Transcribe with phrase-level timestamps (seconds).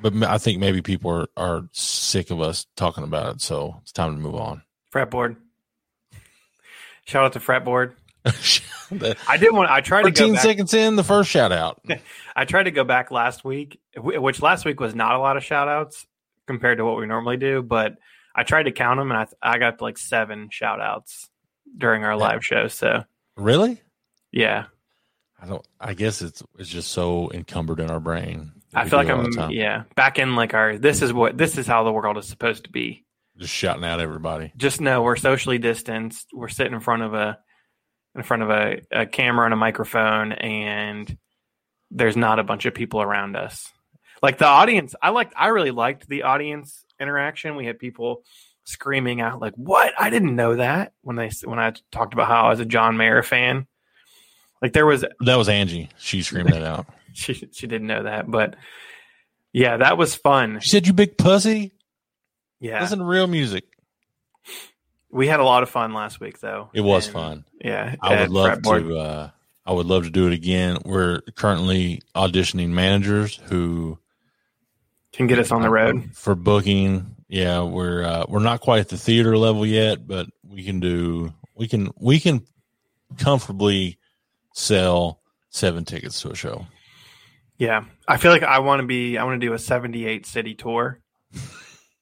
[0.00, 3.92] But I think maybe people are, are sick of us talking about it, so it's
[3.92, 4.62] time to move on.
[4.92, 5.36] Fretboard.
[7.04, 7.94] Shout out to Fretboard.
[9.28, 9.70] I did want.
[9.70, 11.82] I tried to go 13 seconds in, the first shout out.
[12.36, 15.44] I tried to go back last week, which last week was not a lot of
[15.44, 16.06] shout outs
[16.46, 17.96] compared to what we normally do, but
[18.34, 21.28] I tried to count them and I, I got like seven shout outs
[21.76, 22.68] during our live show.
[22.68, 23.04] So,
[23.36, 23.80] Really?
[24.30, 24.66] yeah,
[25.40, 25.66] I don't.
[25.80, 28.52] I guess it's it's just so encumbered in our brain.
[28.74, 31.38] I feel like it all the I'm, yeah, back in like our, this is what,
[31.38, 33.04] this is how the world is supposed to be.
[33.36, 34.52] just shouting out everybody.
[34.56, 36.28] Just know we're socially distanced.
[36.32, 37.38] We're sitting in front of a,
[38.14, 41.16] in front of a, a camera and a microphone and
[41.90, 43.72] there's not a bunch of people around us.
[44.22, 47.56] Like the audience, I liked, I really liked the audience interaction.
[47.56, 48.24] We had people
[48.64, 49.94] screaming out like, "What?
[49.98, 52.96] I didn't know that." When they when I talked about how I was a John
[52.96, 53.66] Mayer fan,
[54.60, 55.88] like there was That was Angie.
[55.98, 56.86] She screamed that out.
[57.18, 58.54] She she didn't know that, but
[59.52, 60.60] yeah, that was fun.
[60.60, 61.72] She said, "You big pussy."
[62.60, 63.64] Yeah, Listen to real music.
[65.10, 66.70] we had a lot of fun last week though.
[66.74, 67.44] It was And, fun.
[67.64, 68.98] Yeah, I would love to.
[68.98, 69.30] Uh,
[69.66, 70.78] I would love to do it again.
[70.84, 73.98] We're currently auditioning managers who
[75.12, 76.10] can get us on the road.
[76.14, 77.14] for booking.
[77.28, 81.32] Yeah, we're uh, we're not quite at the theater level yet, but we can do.
[81.54, 82.46] We can we can
[83.18, 83.98] comfortably
[84.54, 86.66] sell seven tickets to a show.
[87.58, 89.18] Yeah, I feel like I want to be.
[89.18, 91.00] I want to do a seventy-eight city tour,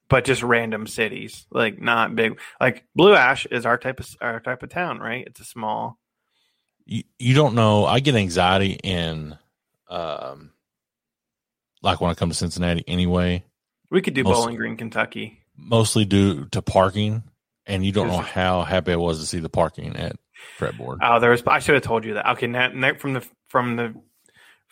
[0.09, 2.39] but just random cities, like not big.
[2.61, 5.27] Like Blue Ash is our type of our type of town, right?
[5.27, 5.99] It's a small.
[6.85, 7.87] You, you don't know.
[7.87, 9.37] I get anxiety in,
[9.89, 10.53] um,
[11.83, 13.43] like when I come to Cincinnati anyway.
[13.91, 15.41] We could do Most- Bowling Green, Kentucky.
[15.57, 17.23] mostly due to parking,
[17.67, 20.17] and you don't know how happy I was to see the parking at
[20.59, 20.99] Fretboard.
[21.03, 21.43] Oh, there was.
[21.47, 22.31] I should have told you that.
[22.33, 23.95] Okay, now, now from the from the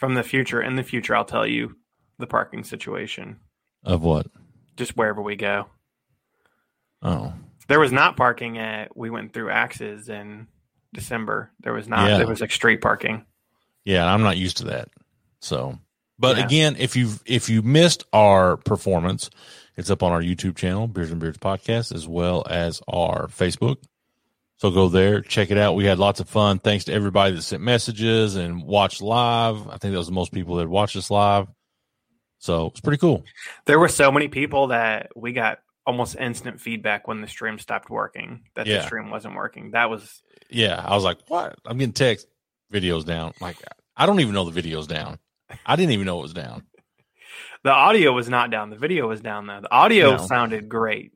[0.05, 0.61] from the future.
[0.63, 1.77] In the future, I'll tell you
[2.19, 3.41] the parking situation.
[3.83, 4.27] Of what?
[4.77, 5.67] Just wherever we go.
[7.03, 7.33] Oh,
[7.69, 8.97] There was not parking at.
[8.97, 10.47] We went through Axes in
[10.93, 11.51] December.
[11.61, 12.09] There was not.
[12.09, 12.19] Yeah.
[12.19, 13.25] There was like street parking.
[13.85, 14.89] yeah, I'm not used to that.
[15.41, 15.79] So,
[16.19, 16.45] but Yeah.
[16.47, 19.29] again, if you if you missed our performance,
[19.77, 23.77] it's up on our YouTube channel, Beers and Beards Podcast, as well as our Facebook.
[24.65, 25.75] So go there, check it out.
[25.75, 26.59] We had lots of fun.
[26.59, 29.69] Thanks to everybody that sent messages and watched live.
[29.69, 31.49] I think that was the most people that watched us live.
[32.39, 33.25] So it's pretty cool.
[33.67, 37.91] There were so many people that we got almost instant feedback when the stream stopped
[37.91, 38.79] working that Yeah.
[38.79, 39.73] the stream wasn't working.
[39.73, 42.27] That was Yeah, I was like, "What?" I'm getting text
[42.73, 43.35] videos down.
[43.43, 43.57] Like,
[43.95, 45.19] I don't even know the videos down.
[45.67, 46.63] I didn't even know it was down.
[47.65, 48.71] the audio was not down.
[48.71, 49.61] The video was down though.
[49.61, 50.27] The audio No.
[50.27, 51.13] sounded great.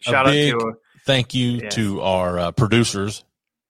[0.00, 0.74] A Shout out big- to
[1.08, 1.74] Thank you Yes.
[1.76, 3.24] to our uh, producers,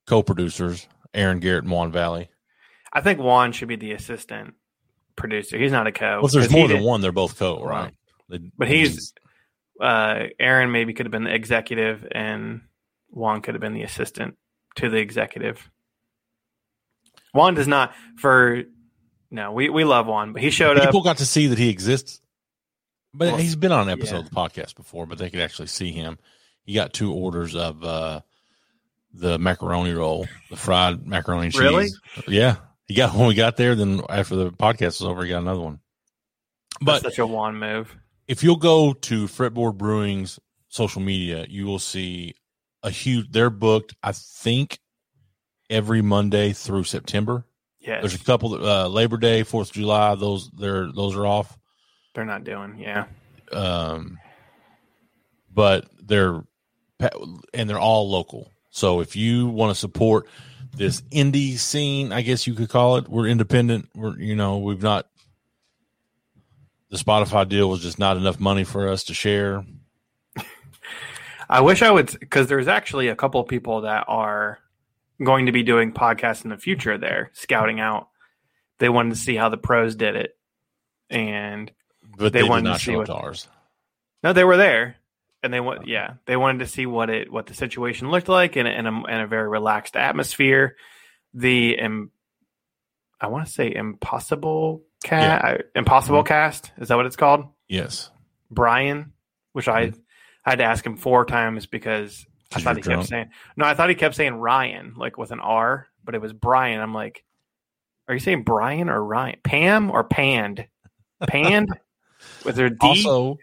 [0.08, 2.30] co-producers, Aaron Garrett and Juan Valley.
[2.92, 4.54] I think Juan should be the assistant
[5.14, 5.56] producer.
[5.56, 6.16] He's not a co.
[6.16, 7.94] Well, if there's more than did- one, they're both co, right?
[8.28, 9.14] They- But he's
[9.80, 12.62] uh, Aaron maybe could have been the executive, and
[13.10, 14.36] Juan could have been the assistant
[14.74, 15.70] to the executive.
[17.32, 18.64] Juan does not for
[19.30, 19.52] no.
[19.52, 20.86] We we love Juan, but he showed up.
[20.86, 22.20] people got to see that he exists.
[23.14, 24.20] But Well, he's been on an episode yeah.
[24.22, 26.18] of the podcast before, but they could actually see him.
[26.68, 28.20] He got two orders of uh,
[29.14, 31.62] the macaroni roll, the fried macaroni and cheese.
[31.62, 31.88] Really?
[32.28, 32.56] Yeah.
[32.86, 35.60] He got when we got there, then after the podcast was over, he got another
[35.62, 35.80] one.
[36.82, 37.96] That's But such a one move.
[38.26, 42.34] if you'll go to Fretboard Brewing's social media, you will see
[42.82, 43.30] a huge.
[43.30, 44.78] They're booked, I think,
[45.70, 47.46] every Monday through September.
[47.80, 50.14] Yes, There's a couple uh, Labor Day, Fourth of July.
[50.16, 51.56] Those they're those are off.
[52.14, 52.76] they're not doing.
[52.78, 53.06] Yeah,
[53.52, 54.18] Um,
[55.50, 56.42] but they're
[57.00, 58.52] and they're all local.
[58.70, 60.26] So if you want to support
[60.76, 63.08] this indie scene, I guess you could call it.
[63.08, 63.88] We're independent.
[63.94, 65.06] We're you know we've not.
[66.90, 69.64] The Spotify deal was just not enough money for us to share.
[71.50, 74.58] I wish I would because there's actually a couple of people that are
[75.22, 76.98] going to be doing podcasts in the future.
[76.98, 78.08] There scouting out.
[78.78, 80.36] They wanted to see how the pros did it,
[81.10, 81.70] and
[82.16, 83.48] But They they, did wanted to not see show what- ours.
[84.22, 84.96] No, they were there,
[85.48, 88.58] and they want yeah, they wanted to see what it what the situation looked like
[88.58, 90.76] in a, in a, in a very relaxed atmosphere.
[91.32, 92.10] The um,
[93.18, 97.46] I want to say impossible cat, impossible cast is that what it's called?
[97.66, 98.10] Yes,
[98.50, 99.14] Brian,
[99.54, 99.92] which I
[100.44, 103.00] I had to ask him four times because I thought he drunk.
[103.00, 106.20] kept saying no, I thought he kept saying Ryan like with an R, but it
[106.20, 106.78] was Brian.
[106.78, 107.24] I'm like,
[108.06, 109.38] are you saying Brian or Ryan?
[109.42, 110.66] Pam or Pand?
[111.26, 111.70] Pand
[112.44, 112.76] with their D.
[112.82, 113.38] Also,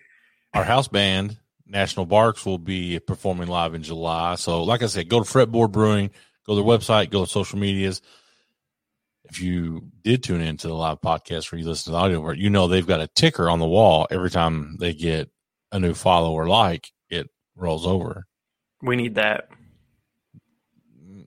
[0.53, 4.35] our house band, National Barks, will be performing live in July.
[4.35, 6.11] So, like I said, go to Fretboard Brewing,
[6.45, 8.01] go to their website, go to social medias.
[9.29, 12.49] if you did tune into the live podcast where you listen to the audio, you
[12.49, 15.29] know they've got a ticker on the wall every time they get
[15.71, 18.25] a new follow or like, it rolls over.
[18.81, 19.49] We need that.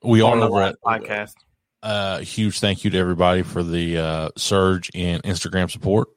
[0.03, 1.35] We on are over at podcast.
[1.83, 6.09] uh, huge thank you to everybody for the uh, surge in Instagram support.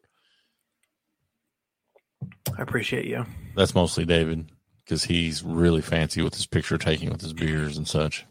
[2.58, 3.26] I appreciate you.
[3.56, 4.52] That's mostly David
[4.84, 8.26] because he's really fancy with his picture taking with his beers and such.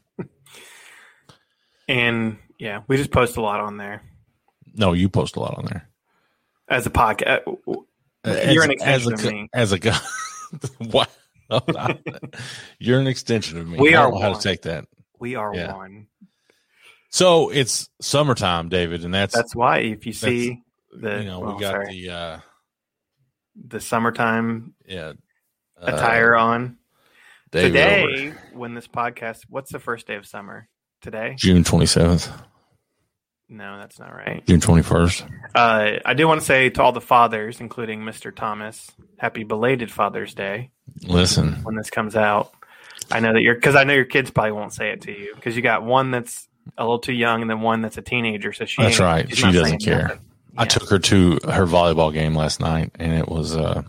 [1.88, 4.02] And yeah, we just post a lot on there
[4.74, 5.88] No, you post a lot on there.
[6.68, 7.42] as a podcast.
[8.24, 9.48] You're an extension of as a, me.
[9.52, 9.98] As a guy,
[10.80, 11.06] wow.
[12.78, 13.78] You're an extension of me.
[13.78, 14.86] We I are don't know how to take that.
[15.18, 15.74] We are Yeah.
[15.74, 16.06] one.
[17.08, 20.62] So it's summertime, David, and that's, That's why if you see
[20.92, 22.38] the you know well, we got sorry, the uh,
[23.56, 25.12] the summertime yeah
[25.80, 26.76] uh, attire on
[27.52, 29.40] today when this podcast.
[29.48, 30.68] What's the first day of summer?
[31.00, 31.34] Today?
[31.38, 32.30] June twenty seventh,
[33.48, 34.44] No, that's not right.
[34.46, 35.24] June twenty first.
[35.54, 38.34] Uh, I do want to say to all the fathers, including Mr.
[38.34, 40.70] Thomas, happy belated Father's Day
[41.02, 42.52] Listen, when this comes out.
[43.10, 45.34] I know that you're because I know your kids probably won't say it to you
[45.34, 48.52] because you got one that's a little too young and then one that's a teenager.
[48.52, 49.34] So she That's right.
[49.34, 50.02] She doesn't care.
[50.02, 50.18] nothing.
[50.56, 53.82] I took her to her volleyball game last night, and it was uh,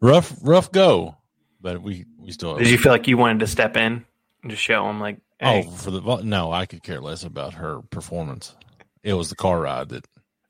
[0.00, 1.16] rough, rough go.
[1.60, 2.56] But we we still.
[2.56, 4.04] Did you feel like you wanted to step in
[4.42, 7.54] and just show them like, hey, Oh, for the no, I could care less about
[7.54, 8.54] her performance.
[9.02, 10.06] It was the car ride that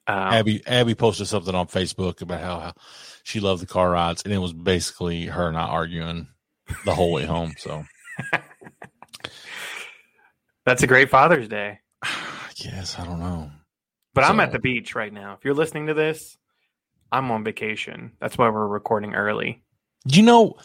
[0.06, 2.72] um, Abby Abby posted something on Facebook about how, how
[3.22, 6.28] she loved the car rides, and it was basically her and I arguing
[6.84, 7.54] the whole way home.
[7.58, 7.84] So
[10.64, 11.80] that's a great Father's Day.
[12.02, 13.50] I guess I don't know.
[14.14, 15.34] But I'm at the beach right now.
[15.34, 16.36] If you're listening to this,
[17.12, 18.12] I'm on vacation.
[18.20, 19.62] That's why we're recording early.
[20.06, 20.56] Do you know,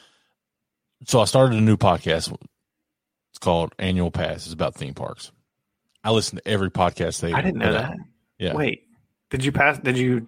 [1.05, 2.35] so I started a new podcast.
[3.31, 4.45] It's called Annual Pass.
[4.45, 5.31] It's about theme parks.
[6.03, 7.33] I listen to every podcast they.
[7.33, 7.89] I didn't know put out.
[7.89, 7.97] that.
[8.39, 8.53] Yeah.
[8.53, 8.83] Wait,
[9.29, 9.77] did you pass?
[9.79, 10.27] Did you?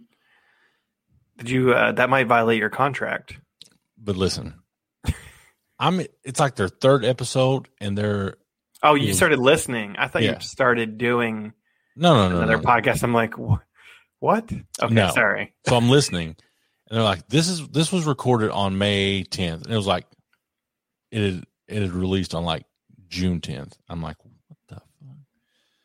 [1.38, 1.74] Did you?
[1.74, 3.38] Uh, that might violate your contract.
[3.98, 4.56] But listen,
[5.80, 6.02] I'm.
[6.24, 8.36] It's like their third episode, and they're
[8.84, 9.96] Oh, you started listening.
[9.98, 10.36] I thought Yeah.
[10.36, 11.54] you started doing
[11.98, 12.64] no, no, no, another no.
[12.64, 13.04] podcast.
[13.04, 13.34] I'm like,
[14.20, 14.52] what?
[14.82, 15.10] Okay, No.
[15.12, 15.54] sorry.
[15.68, 16.30] So I'm listening,
[16.90, 20.06] and they're like, "This is this was recorded on May 10th," and it was like,
[21.12, 22.64] it had, it had released on like
[23.10, 23.74] June 10th.
[23.90, 24.18] I'm like,
[24.48, 25.16] what the fuck?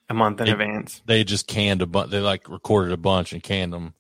[0.09, 1.03] A month in It- advance.
[1.07, 2.11] They just canned a bunch.
[2.11, 3.95] They like recorded a bunch and canned them.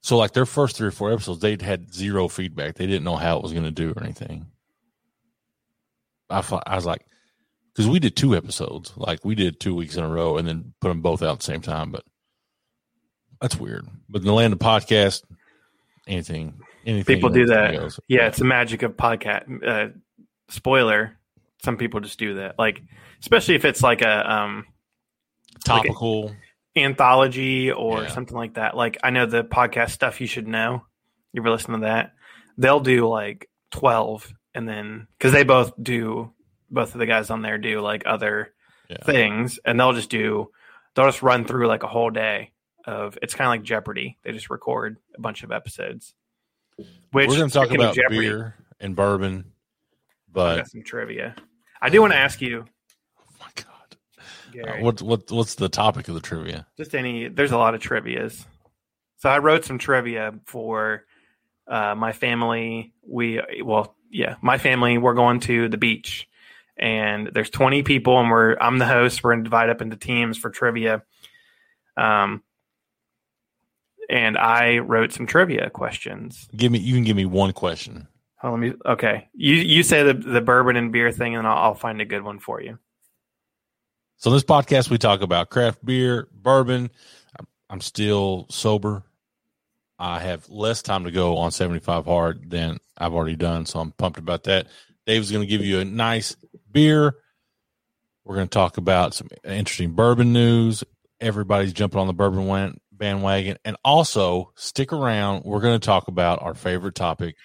[0.00, 2.76] So like their first three or four episodes, they'd had zero feedback.
[2.76, 4.46] They didn't know how it was going to do or anything.
[6.30, 7.04] I thought I was like,
[7.78, 10.74] because we did two episodes, like we did two weeks in a row, and then
[10.80, 11.92] put them both out at the same time.
[11.92, 12.04] But
[13.40, 13.86] that's weird.
[14.08, 15.22] But in the land of podcast,
[16.06, 17.72] anything, anything People do that.
[17.74, 18.00] goes.
[18.08, 19.64] Yeah, it's the magic of podcast.
[19.66, 19.92] Uh,
[20.48, 21.16] spoiler:
[21.62, 22.58] some people just do that.
[22.58, 22.82] Like,
[23.20, 24.66] especially if it's like a um,
[25.68, 26.34] like a- topical.
[26.76, 28.08] anthology or Yeah.
[28.08, 28.76] something like that.
[28.76, 30.82] Like I know the podcast stuff you should know.
[31.32, 32.12] You ever listen to that?
[32.56, 36.32] They'll do like twelve, and then because they both do,
[36.70, 38.52] both of the guys on there do like other
[38.88, 39.02] Yeah.
[39.04, 40.50] things, and they'll just do,
[40.94, 42.52] they'll just run through like a whole day
[42.86, 43.18] of.
[43.22, 44.18] It's kind of like Jeopardy.
[44.22, 46.14] They just record a bunch of episodes.
[47.12, 49.52] Which We're going to talk about Jeopardy, beer and bourbon,
[50.32, 51.34] but some trivia.
[51.80, 52.64] I do want to ask you,
[53.18, 53.96] oh my god,
[54.52, 54.80] Gary.
[54.80, 56.66] Uh, what what what's the topic of the trivia?
[56.76, 58.44] just any there's a lot of trivias
[59.16, 61.04] so i wrote some trivia for
[61.66, 66.28] uh, my family we well yeah my family we're going to the beach
[66.78, 69.96] and there's 20 people and we're i'm the host we're going to divide up into
[69.96, 71.02] teams for trivia
[71.96, 72.42] um
[74.08, 78.06] and i wrote some trivia questions Give me you can give me one question.
[78.42, 81.58] oh, let me okay you you say the the bourbon and beer thing and I'll,
[81.58, 82.78] I'll find a good one for you
[84.18, 86.90] So in this podcast, we talk about craft beer, bourbon.
[87.38, 89.04] I'm, I'm still sober.
[89.98, 93.92] I have less time to go on 75 hard than I've already done, so I'm
[93.92, 94.66] pumped about that.
[95.06, 96.36] Dave's going to give you a nice
[96.70, 97.14] beer.
[98.24, 100.84] We're going to talk about some interesting bourbon news.
[101.20, 105.44] Everybody's jumping on the bourbon bandwagon, and also stick around.
[105.44, 107.36] We're going to talk about our favorite topic,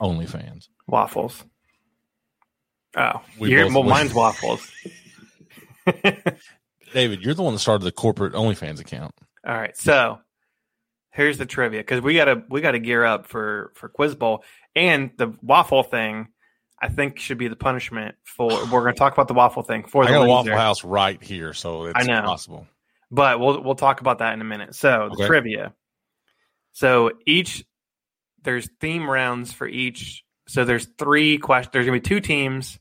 [0.00, 0.68] OnlyFans.
[0.86, 1.44] waffles
[2.96, 4.68] oh We well mine's waffles
[6.92, 9.14] David, you're the one that started the corporate OnlyFans account.
[9.46, 10.18] All right, so
[11.12, 14.44] here's the trivia because we gotta we gotta gear up for for Quiz Bowl
[14.74, 16.28] and the waffle thing.
[16.82, 18.64] I think should be the punishment for.
[18.66, 21.22] We're gonna talk about the waffle thing for I the got a Waffle House right
[21.22, 22.22] here, so it's I know.
[22.22, 22.66] possible.
[23.10, 24.74] but we'll we'll talk about that in a minute.
[24.74, 25.26] So the Okay.
[25.26, 25.74] trivia.
[26.72, 27.64] So each
[28.42, 30.24] there's theme rounds for each.
[30.48, 31.72] So there's three questions.
[31.72, 32.78] There's gonna be two teams.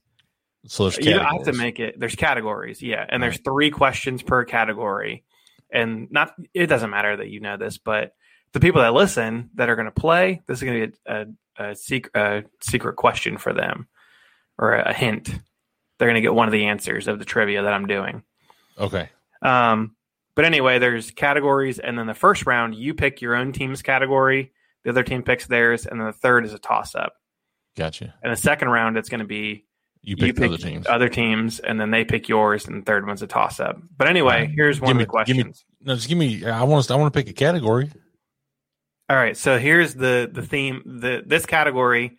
[0.68, 1.96] So there's You don't have to make it.
[2.00, 5.24] There's categories, yeah, and there's three questions per category.
[5.72, 8.14] and not it doesn't matter that you know this, but
[8.54, 11.26] the people that listen that are going to play, this is going to be a,
[11.60, 13.88] a, a, secret, a secret question for them
[14.58, 15.28] or a, hint.
[15.98, 18.24] They're going to get one of the answers of the trivia that I'm doing.
[18.78, 19.10] Okay.
[19.42, 19.96] Um,
[20.36, 24.52] but anyway, there's categories, and then the first round, you pick your own team's category.
[24.84, 27.14] The other team picks theirs, and then the third is a toss up.
[27.76, 28.14] Gotcha.
[28.24, 29.66] And the second round, it's going to be
[30.02, 30.88] You pick, the other teams.
[30.88, 33.78] other teams, and then they pick yours, and the third one's a toss up.
[33.98, 35.66] But anyway, here's one Give of me- the give me- questions.
[35.82, 36.46] No, just give me.
[36.46, 36.94] I want to.
[36.94, 37.90] I want to pick a category.
[39.10, 40.84] All right, so here's the the theme.
[40.86, 42.18] The this category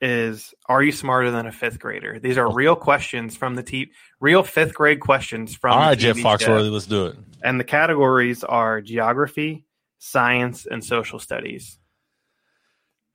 [0.00, 2.18] is Are you smarter than a fifth grader?
[2.18, 5.74] These are real questions from the t real fifth grade questions from.
[5.74, 6.16] All right, Jeff.
[6.16, 7.16] Foxworthy, let's do it.
[7.42, 9.66] and the categories are geography,
[9.98, 11.78] science, and social studies.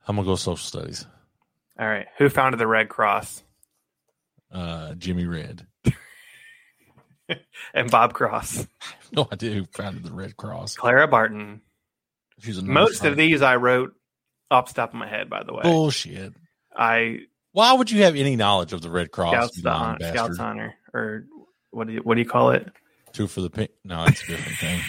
[0.06, 1.04] I'm gonna go social studies.
[1.78, 3.42] All right, who founded the Red Cross?
[4.52, 5.66] Uh, Jimmy Red.
[7.74, 8.68] And Bob Cross,
[9.12, 10.76] No idea who founded the Red Cross.
[10.76, 11.60] Clara Barton.
[12.40, 13.94] She's a nurse, Most of these I wrote
[14.50, 15.30] off the top of my head.
[15.30, 16.34] By the way, bullshit.
[16.76, 17.20] I
[17.52, 19.32] Why would you have any knowledge of the Red Cross?
[19.32, 21.24] Scouts the hon- Scouts honor or
[21.70, 22.68] what do you what do you call it?
[23.12, 23.70] Two for the pink.
[23.84, 24.80] No, it's a different thing.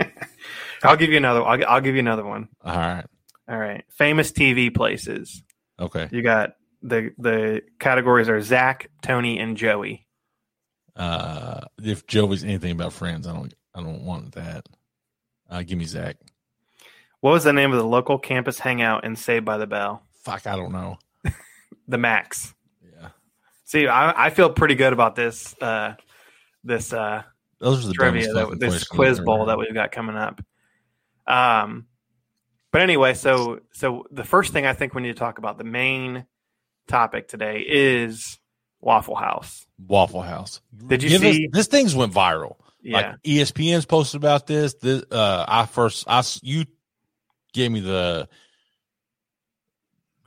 [0.82, 1.42] I'll give you another.
[1.42, 2.48] I'll, I'll give you another one.
[2.64, 3.04] All right.
[3.48, 5.42] All right, famous TV places.
[5.78, 6.08] Okay.
[6.10, 10.06] You got the the categories are Zach, Tony, and Joey.
[10.96, 13.54] Uh, if Joey's anything about friends, I don't.
[13.74, 14.66] I don't want that.
[15.50, 16.16] Uh, give me Zach.
[17.20, 20.02] What was the name of the local campus hangout in Saved by the Bell?
[20.22, 20.98] Fuck, I don't know.
[21.88, 22.52] The Max.
[22.82, 23.10] Yeah,
[23.64, 25.54] See, I, I feel pretty good about this.
[25.60, 25.94] Uh,
[26.64, 27.22] this uh,
[27.60, 30.40] those are the trivia, that, this quiz bowl that we've got coming up.
[31.28, 31.86] Um,
[32.72, 35.64] but anyway, so so the first thing I think we need to talk about, the
[35.64, 36.26] main
[36.88, 38.36] topic today is
[38.80, 39.64] Waffle House.
[39.78, 40.60] Waffle House.
[40.88, 41.48] Did you Give us- see?
[41.52, 41.66] this?
[41.68, 42.56] Thing's went viral.
[42.82, 44.74] Yeah, Like ESPN's posted about this.
[44.74, 46.64] This uh, I first I you
[47.56, 48.28] gave me the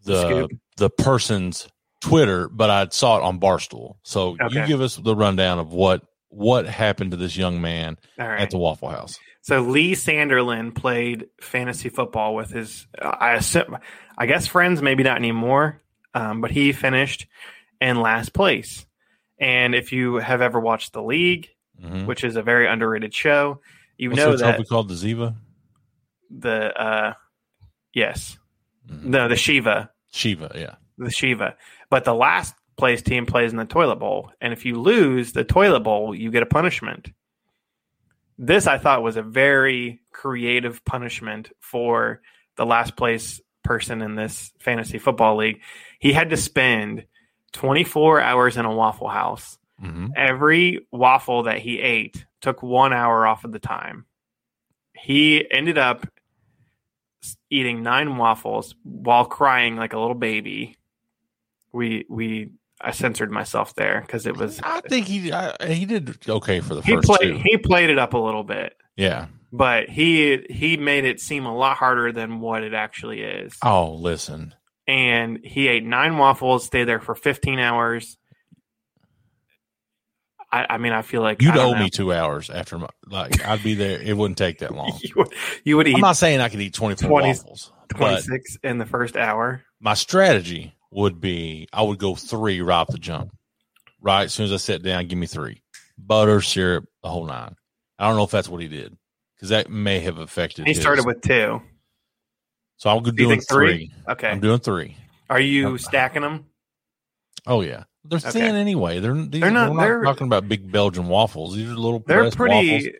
[0.04, 0.52] The the scoop?
[0.78, 1.68] the person's
[2.02, 3.98] Twitter, but I saw it on Barstool.
[4.04, 8.40] So you give us the rundown of what what happened to this young man right.
[8.42, 9.18] at the Waffle House.
[9.42, 13.78] So Lee Sanderlin played fantasy football with his, I assume,
[14.18, 15.82] I guess friends, maybe not anymore,
[16.14, 17.26] um, but he finished
[17.82, 18.86] in last place.
[19.40, 21.50] And if you have ever watched the league,
[21.84, 22.06] Mhm.
[22.06, 23.62] which is a very underrated show,
[23.98, 24.90] you What's know that called?
[24.90, 25.36] The Ziva
[26.30, 27.14] the uh,
[27.94, 28.38] yes,
[28.90, 29.04] Mhm.
[29.04, 30.52] no, the Shiva, Shiva.
[30.56, 30.76] Yeah.
[30.98, 31.56] the Shiva,
[31.90, 35.44] but the last place team plays in the toilet bowl, and if you lose the
[35.44, 37.12] toilet bowl, you get a punishment.
[38.38, 42.22] This I thought was a very creative punishment for
[42.56, 45.62] the last place person in this fantasy football league.
[46.00, 47.06] He had to spend
[47.52, 49.58] 24 hours in a Waffle House.
[49.80, 54.06] hmm Every waffle that he ate took one hour off of the time.
[54.94, 56.06] He ended up
[57.50, 60.78] eating nine waffles while crying like a little baby.
[61.72, 66.18] We we I censored myself there because it was I think he I, he did
[66.28, 67.42] okay for the he first played two.
[67.44, 69.28] he played it up a little bit, yeah.
[69.52, 73.56] but he he made it seem a lot harder than what it actually is.
[73.64, 74.56] Oh, listen.
[74.88, 78.18] And he ate nine waffles, stayed there for 15 hours.
[80.52, 81.80] I, I mean, I feel like You'd owe know.
[81.80, 84.02] me two hours after my like I'd be there.
[84.02, 84.98] It wouldn't take that long.
[85.02, 87.98] you would, you would eat I'm not saying I could eat 24 20 waffles, but
[87.98, 89.62] 26 in the first hour.
[89.80, 93.32] my strategy would be I would go three right off the jump.
[94.02, 95.62] Right as soon as I sat down, give me three
[95.98, 97.56] butter, syrup, the whole nine.
[98.00, 98.98] I don't know if that's what he did
[99.36, 100.66] because that may have affected.
[100.66, 100.82] He his.
[100.82, 101.62] started with two.
[102.78, 103.68] so I'm Do doing think three?
[103.88, 103.92] three.
[104.10, 104.30] Okay.
[104.30, 104.96] I'm doing three.
[105.30, 106.46] Are you stacking them?
[107.46, 108.32] Oh yeah, they're Okay.
[108.32, 109.00] thin anyway.
[109.00, 111.56] They're these, They're not- We're not they're- talking about big Belgian waffles.
[111.56, 112.04] These are little.
[112.06, 112.72] They're pretty.
[112.74, 112.94] waffles.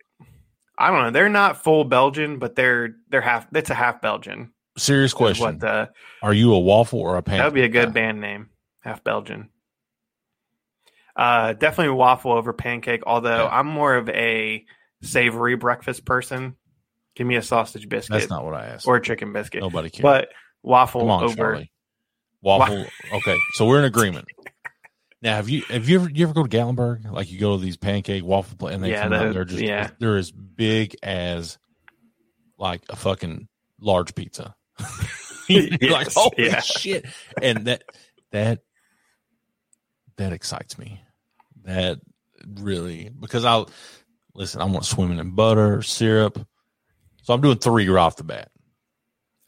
[0.78, 1.12] I don't know.
[1.12, 3.48] They're not full Belgian, but they're they're half.
[3.54, 4.52] It's a half Belgian.
[4.78, 5.90] Serious question: What the?
[6.24, 7.40] Are you a waffle or a pancake?
[7.40, 7.92] That would be a good guy?
[7.92, 8.50] band name.
[8.82, 9.50] Half Belgian.
[11.16, 13.04] Uh, definitely waffle over pancake.
[13.06, 13.50] Although Yeah.
[13.50, 14.64] I'm more of a
[15.02, 16.56] savory breakfast person.
[17.16, 18.88] Give me a sausage biscuit That's not what I asked.
[18.88, 19.62] or a chicken biscuit.
[19.62, 20.02] Nobody cares.
[20.04, 20.30] but
[20.64, 21.36] waffle Come on, over.
[21.36, 21.72] Charlie.
[22.42, 22.86] Waffle.
[23.14, 24.26] okay, so we're in agreement.
[25.22, 27.12] Now, have you have you ever you ever go to Gatlinburg?
[27.12, 29.46] Like you go to these pancake waffle pla- and they Yeah, come out, those- they're
[29.46, 29.90] just yeah.
[30.00, 31.58] they're as big as
[32.58, 33.48] like a fucking
[33.80, 34.56] large pizza.
[35.50, 35.62] You're
[35.92, 36.60] like Yes, holy yeah.
[36.62, 37.06] shit,
[37.42, 37.84] and that
[38.32, 38.60] that
[40.18, 41.02] that excites me.
[41.64, 42.00] That
[42.48, 43.70] really because I'll
[44.34, 44.62] listen.
[44.62, 46.40] I want swimming in butter, syrup.
[47.24, 48.52] So I'm doing three right off the bat.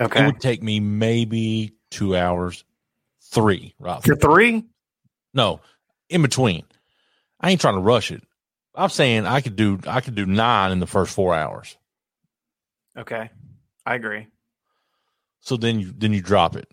[0.01, 2.63] Okay, it would take me maybe two hours,
[3.31, 3.73] three.
[3.79, 4.01] Right?
[4.03, 4.65] For three,
[5.33, 5.61] No,
[6.09, 6.63] in between.
[7.39, 8.23] I ain't trying to rush it.
[8.75, 11.75] I'm saying I could do I could do nine in the first four hours.
[12.97, 13.29] Okay,
[13.85, 14.27] I agree.
[15.39, 16.67] So then you then you drop it.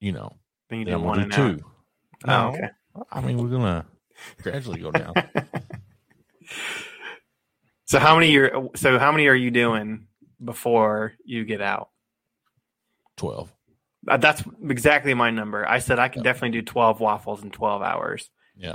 [0.00, 0.36] You know,
[0.70, 1.64] Then you then do I'm one do and two.
[2.26, 2.68] No, Oh, okay.
[3.10, 3.86] I mean we're gonna
[4.42, 5.14] gradually go down.
[7.84, 10.08] So how many you're so how many are you doing
[10.44, 11.88] before you get out?
[13.16, 13.50] Twelve.
[14.08, 15.68] Uh, That's exactly my number.
[15.68, 18.30] I said I can definitely do 12 waffles in 12 hours.
[18.56, 18.74] Yeah.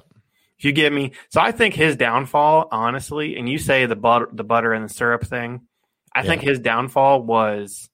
[0.59, 4.29] If you give me, so I think his downfall, honestly, and you say the butter,
[4.31, 5.61] the butter and the syrup thing,
[6.13, 6.29] I Yeah.
[6.29, 7.89] think his downfall was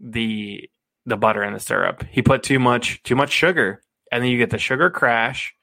[0.00, 0.70] the
[1.06, 2.04] the butter and the syrup.
[2.10, 3.82] He put too much too much sugar,
[4.12, 5.54] and then you get the sugar crash.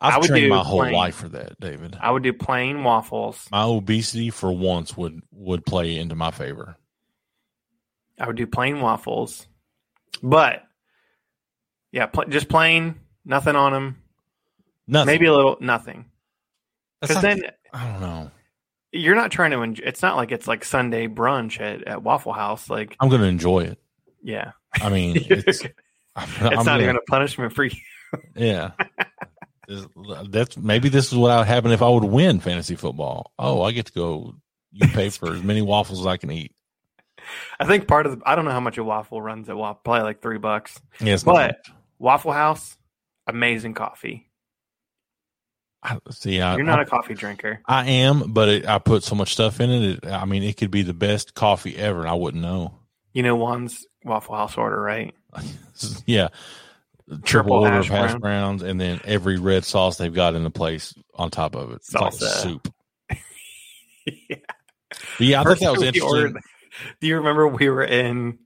[0.00, 0.92] I I've would trained do my whole plain.
[0.94, 1.96] life for that, David.
[2.00, 3.46] I would do plain waffles.
[3.52, 6.76] My obesity for once would would play into my favor.
[8.18, 9.46] I would do plain waffles,
[10.22, 10.62] but
[11.92, 14.02] yeah, pl- just plain, nothing on them.
[14.86, 15.06] Nothing.
[15.06, 16.06] Maybe a little nothing.
[17.00, 17.42] Because then
[17.72, 18.30] I don't know.
[18.92, 22.32] you're not trying to enjoy it's not like it's like sunday brunch at, at waffle
[22.32, 23.78] house like I'm going to enjoy it.
[24.22, 25.74] yeah I mean, it's, it's
[26.14, 27.76] I'm, not gonna- even a punishment for you
[28.36, 28.72] Yeah.
[30.28, 33.32] That's maybe this is what would happen if I would win fantasy football.
[33.38, 34.34] Oh, I get to go.
[34.72, 36.52] You pay for as many waffles as I can eat.
[37.60, 39.80] I think part of the i don't know how much a waffle runs at waffle
[39.84, 41.56] probably like three bucks Yes, but
[41.98, 42.76] waffle house
[43.26, 44.28] amazing coffee
[45.84, 49.02] I, see, I, you're not I, a coffee drinker I am, but it, I put
[49.02, 50.06] so much stuff in it, it.
[50.06, 52.78] I mean, it could be the best coffee ever, and I wouldn't know.
[53.12, 55.12] you know one's waffle house order right
[56.06, 56.28] yeah,
[57.08, 58.20] triple, Triple order hash of hash brown.
[58.20, 61.76] browns, and then every red sauce they've got in the place on top of it.
[61.76, 62.72] It's like soup.
[64.06, 64.36] yeah.
[65.18, 66.02] But yeah, I First that was interesting.
[66.08, 66.36] ordered-
[67.00, 68.38] do you remember we were in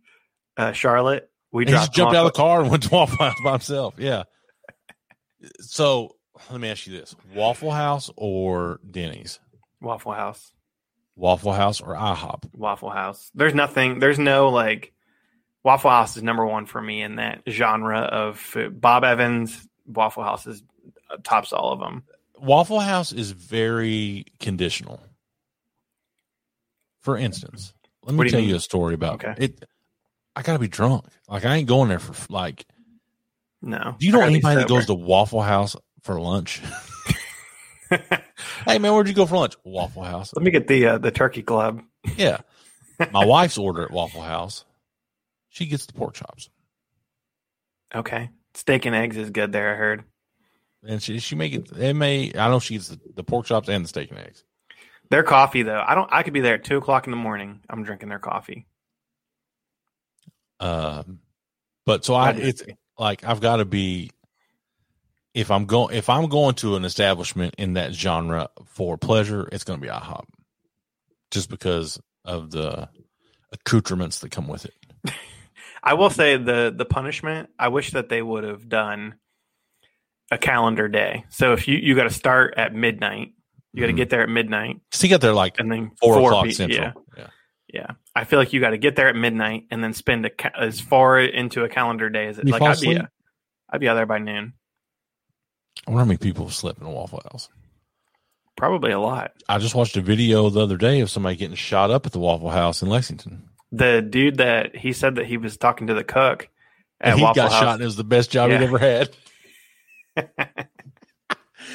[0.57, 3.37] uh, charlotte we he just jumped out of the car and went to Waffle House
[3.43, 3.95] by himself.
[3.97, 4.25] Yeah.
[5.61, 6.17] So
[6.51, 9.41] let me ask you this: Waffle House or Denny's?
[9.81, 10.53] waffle house
[11.15, 12.45] Waffle House or IHOP?
[12.53, 13.31] Waffle House.
[13.35, 14.01] There's nothing.
[14.01, 14.93] There's no like.
[15.65, 18.79] Waffle House is number one for me in that genre of food.
[18.81, 20.63] Bob Evans, Waffle House is
[21.11, 22.05] uh, tops all of them.
[22.39, 25.01] Waffle House is very conditional.
[27.01, 27.73] For instance,
[28.07, 28.49] let me you tell mean?
[28.49, 29.35] you a story about Okay.
[29.45, 29.65] it.
[30.35, 31.05] I gotta be drunk.
[31.29, 32.67] Like I ain't going there for like.
[33.63, 36.61] No, Do you know anybody that goes to Waffle House for lunch?
[37.91, 39.55] hey man, where'd you go for lunch?
[39.65, 40.33] Waffle House.
[40.35, 41.83] Let me get the uh, the turkey club.
[42.17, 42.39] Yeah.
[43.13, 44.65] My wife's order at Waffle House.
[45.49, 46.51] She gets the pork chops.
[47.95, 49.73] Okay, steak and eggs is good there.
[49.73, 50.05] I heard.
[50.87, 53.69] And she she make it it may I know she gets the, the pork chops
[53.69, 54.45] and the steak and eggs.
[55.11, 56.09] Their coffee though, I don't.
[56.13, 57.61] I could be there at two o'clock in the morning.
[57.71, 58.67] I'm drinking their coffee.
[60.59, 61.21] Um
[61.85, 62.63] but so I That it's
[62.99, 64.11] like I've got to be
[65.35, 69.65] if I'm going if I'm going to an establishment in that genre for pleasure, it's
[69.65, 70.25] going to be IHOP,
[71.31, 72.89] just because of the
[73.53, 74.75] accoutrements that come with it.
[75.83, 77.51] I will say the the punishment.
[77.59, 79.17] I wish that they would have done
[80.31, 81.27] a calendar day.
[81.29, 83.35] So if you you got to start at midnight,
[83.77, 83.97] you got to Mhm.
[83.97, 86.53] get there at midnight, So you got there like and then four, 4 o'clock p-
[86.53, 86.83] central.
[86.83, 87.27] Yeah, yeah.
[87.73, 87.87] yeah.
[88.17, 90.51] I feel like you got to get there at midnight and then spend a ca-
[90.59, 92.47] as far into a calendar day as it.
[92.47, 93.03] You like I'd be, asleep?
[93.71, 94.55] I'd be out there by noon.
[95.87, 97.49] I wonder how many people slept in a Waffle House.
[98.57, 99.33] Probably a lot.
[99.49, 102.19] I just watched a video the other day of somebody getting shot up at the
[102.19, 103.51] Waffle House in Lexington.
[103.73, 106.49] The dude that he said that he was talking to the cook
[107.01, 107.61] at And he Waffle got House.
[107.61, 109.11] shot and it was the best job he'd ever had.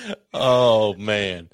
[0.33, 1.49] oh man.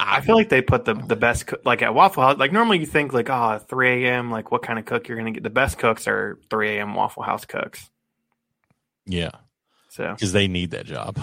[0.00, 2.38] I feel like they put the the best cook, like at Waffle House.
[2.38, 4.30] Like normally you think like oh 3 a.m.
[4.30, 5.42] like what kind of cook you're gonna get.
[5.42, 6.94] The best cooks are 3 a.m.
[6.94, 7.90] Waffle House cooks.
[9.06, 9.30] yeah,
[9.88, 11.18] So because they need that job.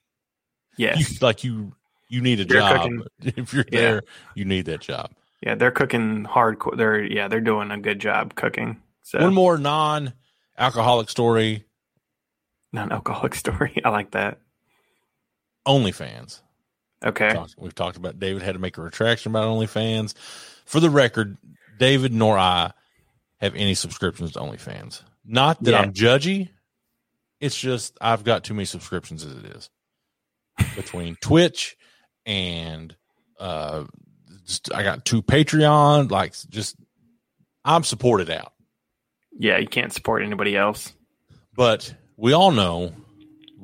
[0.76, 1.74] yes, You, like you,
[2.08, 2.76] you need a You're job.
[2.82, 3.02] cooking-
[3.42, 3.80] If you're Yeah.
[3.80, 4.02] there,
[4.34, 5.10] you need that job.
[5.40, 6.76] yeah, they're cooking hardcore.
[6.76, 8.82] They're yeah, they're doing a good job cooking.
[9.02, 11.64] So One more non-alcoholic story.
[12.72, 13.80] non-alcoholic story.
[13.84, 14.38] I like that.
[15.66, 16.40] OnlyFans.
[17.04, 20.14] Okay, Talked- We've talked about David had to make a retraction about OnlyFans.
[20.64, 21.36] For the record,
[21.78, 22.72] David nor I
[23.40, 25.02] have any subscriptions to OnlyFans.
[25.24, 25.80] Not that Yeah.
[25.80, 26.48] I'm judgy.
[27.40, 29.70] It's just I've got too many subscriptions as it is.
[30.76, 31.76] Between Twitch
[32.24, 32.94] and
[33.38, 33.84] uh
[34.46, 36.76] just, I got two Patreon, like just
[37.64, 38.52] I'm supported out.
[39.38, 40.92] yeah, you can't support anybody else.
[41.54, 42.92] But we all know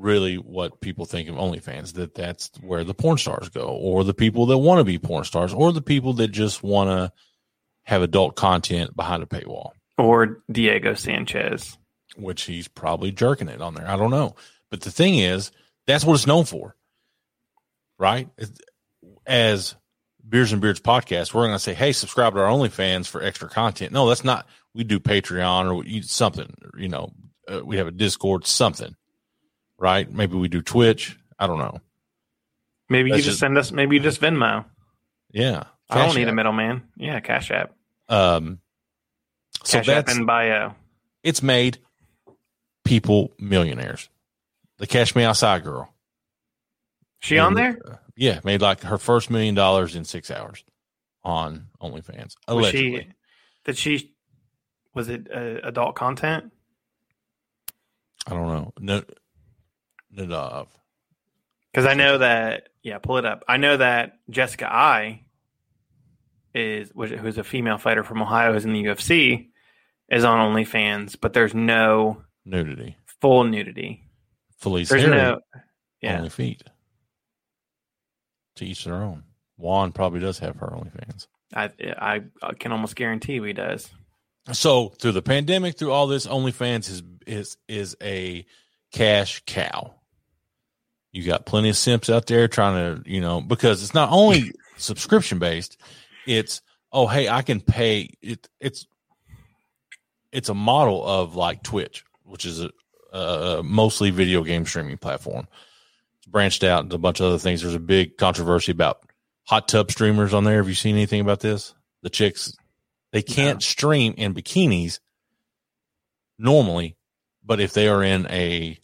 [0.00, 4.14] really what people think of OnlyFans that that's where the porn stars go, or the
[4.14, 7.12] people that want to be porn stars, or the people that just want to
[7.84, 11.76] have adult content behind a paywall, Or Diego Sanchez.
[12.16, 13.88] which he's probably jerking it on there.
[13.88, 14.36] I don't know.
[14.70, 15.50] But the thing is,
[15.86, 16.76] that's what it's known for,
[17.98, 18.28] right?
[19.26, 19.74] As
[20.28, 23.48] Beers and Beards podcast, we're going to say, hey, subscribe to our OnlyFans for extra
[23.48, 23.92] content.
[23.92, 24.46] No, that's not.
[24.74, 27.12] We do Patreon or something, you know,
[27.48, 28.94] uh, we have a Discord, something,
[29.80, 30.08] right?
[30.08, 31.18] Maybe we do Twitch.
[31.38, 31.80] I don't know.
[32.88, 34.64] Maybe you just, just, send us, maybe you just Venmo.
[35.32, 35.64] Yeah.
[35.88, 36.32] I don't need app.
[36.32, 36.82] a middleman.
[36.96, 37.72] Yeah, Cash App.
[38.08, 38.60] Um,
[39.64, 40.74] so Cash that's, App and bio.
[41.24, 41.78] It's made
[42.84, 44.08] people millionaires.
[44.78, 45.92] The Cash Me Outside girl.
[47.18, 47.78] She and, on there?
[47.84, 50.64] Uh, yeah, made like her first million dollars in six hours
[51.24, 52.34] on OnlyFans.
[52.46, 52.90] Allegedly.
[52.92, 53.08] Was she,
[53.64, 54.14] did she?
[54.94, 56.52] Was it uh, adult content?
[58.26, 58.72] I don't know.
[58.78, 59.02] No,
[60.10, 60.68] no,
[61.72, 62.68] because I know that.
[62.82, 63.44] Yeah, pull it up.
[63.46, 65.24] I know that Jessica Eye
[66.54, 69.48] is who's a female fighter from Ohio who's in the UFC
[70.08, 74.04] is on OnlyFans, but there's no nudity, full nudity.
[74.58, 75.40] Felice there's Herrig, no,
[76.02, 76.18] yeah.
[76.18, 76.62] only feet.
[78.56, 79.24] To each their own.
[79.56, 81.26] Juan probably does have her OnlyFans.
[81.54, 82.22] I I
[82.58, 83.90] can almost guarantee he does.
[84.52, 88.46] So through the pandemic, through all this, OnlyFans is is is a
[88.92, 89.94] cash cow.
[91.12, 94.52] You got plenty of simps out there trying to, you know, because it's not only
[94.76, 95.76] subscription based,
[96.26, 98.48] it's oh hey, I can pay it.
[98.60, 98.86] It's
[100.32, 102.70] it's a model of like Twitch, which is a,
[103.12, 105.48] a mostly video game streaming platform.
[106.18, 107.62] It's branched out into a bunch of other things.
[107.62, 109.02] There's a big controversy about
[109.44, 110.58] hot tub streamers on there.
[110.58, 111.74] Have you seen anything about this?
[112.02, 112.56] The chicks
[113.12, 113.60] they can't no.
[113.60, 115.00] stream in bikinis
[116.38, 116.96] normally,
[117.44, 118.78] but if they are in a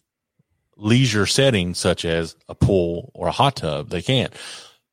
[0.77, 4.33] leisure setting such as a pool or a hot tub, they can't.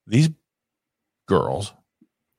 [0.07, 0.31] These
[1.27, 1.73] girls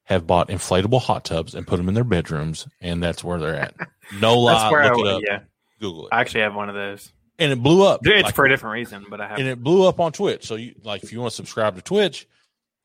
[0.03, 3.55] have bought inflatable hot tubs and put them in their bedrooms, and that's where they're
[3.55, 3.75] at.
[4.21, 4.69] No lie.
[4.69, 5.21] Look I, it up.
[5.25, 5.39] Yeah.
[5.79, 6.09] Google it.
[6.13, 7.11] I actually have one of those.
[7.39, 8.01] And it blew up.
[8.03, 9.39] It's like, for a different reason, but I have.
[9.39, 10.45] And it blew up on Twitch.
[10.45, 12.27] So you like if you want to subscribe to Twitch,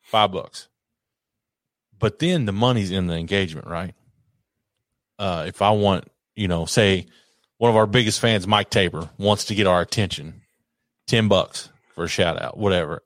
[0.00, 0.68] five bucks.
[1.98, 3.94] But then the money's in the engagement, right?
[5.18, 7.06] Uh, if I want, you know, say
[7.58, 10.39] one of our biggest fans, Mike Tabor, wants to get our attention,
[11.10, 13.02] ten bucks for a shout out, whatever,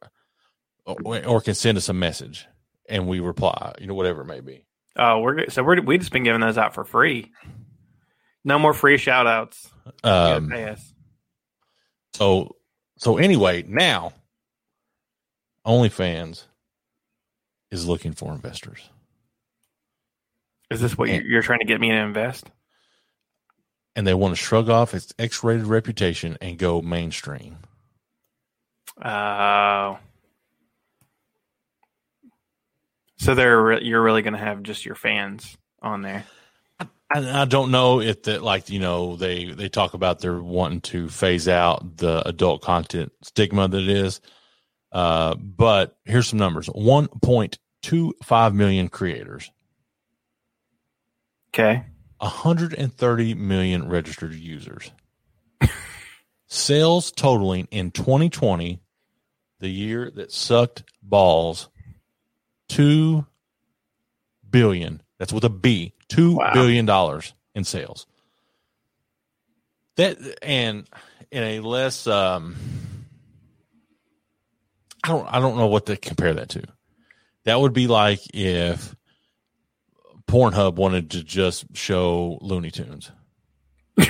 [0.85, 2.47] or, or can send us a message
[2.88, 4.67] and we reply, you know, whatever it may be.
[4.97, 7.33] Oh, we're so we're we just been giving those out for free.
[8.45, 9.69] No more free shout outs.
[10.05, 10.53] Um,
[12.12, 12.57] so
[12.99, 14.12] so anyway, now
[15.67, 16.45] OnlyFans
[17.71, 18.88] is looking for investors.
[20.71, 22.51] Is this what and, you're trying to get me to invest?
[23.97, 27.59] And they want to shrug off its X-rated reputation and go mainstream.
[29.03, 29.09] Oh.
[29.09, 29.97] Uh,
[33.17, 36.25] so they're you're really going to have just your fans on there.
[36.81, 40.81] I, I don't know if that like you know they they talk about they're wanting
[40.83, 44.21] to phase out the adult content stigma that it is.
[44.93, 49.51] Uh, but here's some numbers: one point two five million creators.
[51.49, 51.85] Okay.
[52.19, 54.91] 130 million registered users.
[56.49, 58.81] Sales totaling in 2020,
[59.61, 61.69] the year that sucked balls,
[62.69, 63.27] two
[64.49, 65.03] billion.
[65.19, 65.95] That's with a B.
[66.09, 66.53] Two wow.
[66.53, 68.07] billion dollars in sales.
[69.97, 70.88] That and
[71.31, 72.57] in a less um
[75.05, 76.62] I don't I don't know what to compare that to.
[77.45, 78.95] That would be like if
[80.27, 83.11] Pornhub wanted to just show Looney Tunes.
[83.99, 84.07] yeah.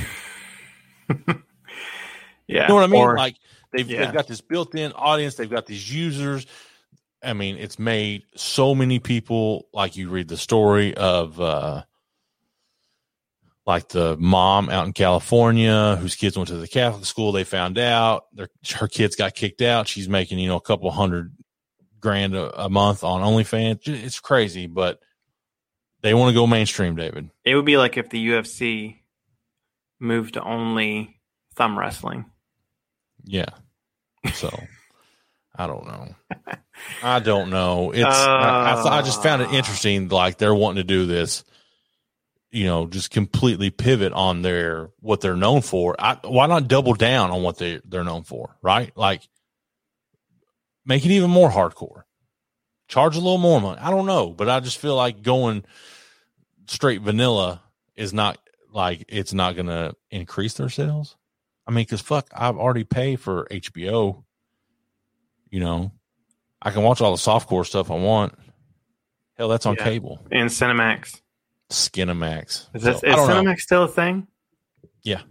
[2.46, 3.00] You know what I mean?
[3.00, 3.36] Or, like
[3.74, 4.04] they've, yeah.
[4.04, 6.46] they've got this built in audience, they've got these users,
[7.24, 11.82] I mean, it's made so many people like you read the story of uh
[13.66, 17.32] like the mom out in California whose kids went to the Catholic school.
[17.32, 19.88] They found out their her kids got kicked out.
[19.88, 21.32] She's making you know a couple hundred
[21.98, 23.88] grand a, a month on OnlyFans.
[23.88, 25.00] It's crazy, but
[26.02, 26.94] they want to go mainstream.
[26.94, 28.98] David, it would be like if the UFC
[29.98, 31.20] moved to only
[31.54, 32.26] thumb wrestling.
[33.24, 33.46] Yeah.
[34.32, 34.50] So
[35.56, 36.14] I don't know.
[37.02, 37.92] I don't know.
[37.92, 40.08] It's uh, I, I, just found it interesting.
[40.08, 41.44] Like they're wanting to do this,
[42.50, 45.94] you know, just completely pivot on their what they're known for.
[45.98, 48.56] I, why not double down on what they they're known for?
[48.62, 48.90] Right?
[48.96, 49.28] Like
[50.84, 52.02] make it even more hardcore.
[52.88, 53.80] Charge a little more money.
[53.80, 55.64] I don't know, but I just feel like going
[56.66, 57.62] straight vanilla
[57.96, 58.38] is not
[58.72, 61.16] like it's not going to increase their sales.
[61.66, 64.24] I mean, because fuck, I've already paid for HBO
[65.54, 65.92] you know,
[66.60, 68.34] I can watch all the softcore stuff I want.
[69.34, 69.84] Hell, that's on yeah.
[69.84, 71.20] cable and Cinemax.
[71.70, 72.74] Skinemax.
[72.74, 73.54] Is, this, so, is Cinemax know.
[73.54, 74.26] still a thing?
[75.04, 75.22] Yeah.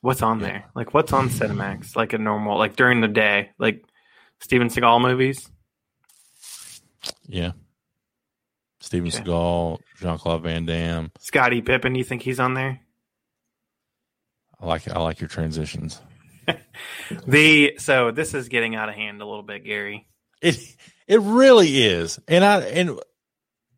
[0.00, 0.46] What's on yeah.
[0.46, 0.64] there?
[0.74, 1.94] Like, what's on Cinemax?
[1.94, 3.84] Like a normal, like during the day, like
[4.40, 5.48] Steven Seagal movies.
[7.28, 7.52] Yeah.
[8.80, 9.18] Steven Okay.
[9.22, 11.12] Seagal, Jean Claude Van Damme.
[11.20, 12.80] Scottie Pippen, you think he's on there?
[14.64, 16.00] I like I like your transitions.
[17.26, 20.06] The so this is getting out of hand a little bit, Gary.
[20.42, 20.58] It
[21.06, 22.98] it really is, and I and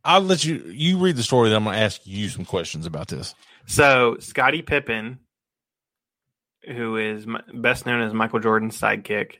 [0.05, 1.49] I'll let you you read the story.
[1.49, 3.35] Then I'm going to ask you some questions about this.
[3.66, 5.18] So Scottie Pippen,
[6.66, 9.37] who is best known as Michael Jordan's sidekick,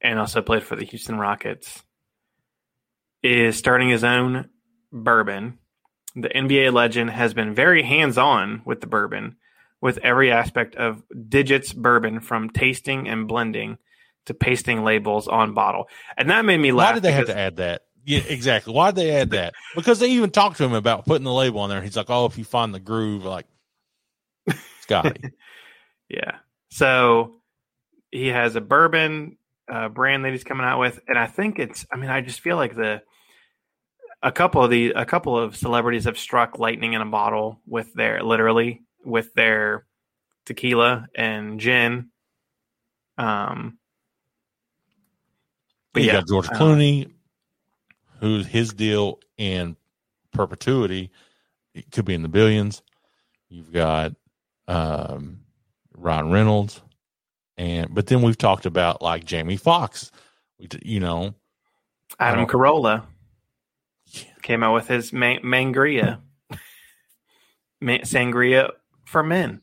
[0.00, 1.82] and also played for the Houston Rockets,
[3.22, 4.50] is starting his own
[4.92, 5.58] bourbon.
[6.14, 9.36] The NBA legend has been very hands-on with the bourbon,
[9.80, 13.78] with every aspect of Digits bourbon, from tasting and blending
[14.26, 16.90] to pasting labels on bottle, and that made me laugh.
[16.90, 17.82] Why did they have to add that?
[18.04, 18.72] Yeah, exactly.
[18.72, 19.54] Why did they add that?
[19.74, 21.82] Because they even talked to him about putting the label on there.
[21.82, 23.46] He's like, "Oh, if you find the groove, like
[24.80, 25.32] Scottie."
[26.08, 26.38] Yeah.
[26.70, 27.42] So
[28.10, 29.36] he has a bourbon
[29.70, 31.86] uh, brand that he's coming out with, and I think it's.
[31.92, 33.02] I mean, I just feel like the
[34.22, 37.92] a couple of the a couple of celebrities have struck lightning in a bottle with
[37.92, 39.84] their literally with their
[40.44, 42.10] tequila and gin.
[43.16, 43.78] Um.
[45.92, 47.10] But you yeah, got George um, Clooney,
[48.20, 49.76] who's his deal in
[50.32, 51.10] perpetuity.
[51.74, 52.82] It could be in the billions.
[53.48, 54.14] You've got
[54.66, 55.40] um,
[55.96, 56.82] Ryan Reynolds,
[57.56, 60.10] and but then we've talked about like Jamie Foxx,
[60.58, 61.34] We, you know,
[62.20, 63.04] Adam Carolla
[64.42, 66.20] came out with his man- mangria,
[67.80, 68.70] Ma- sangria
[69.08, 69.62] for men.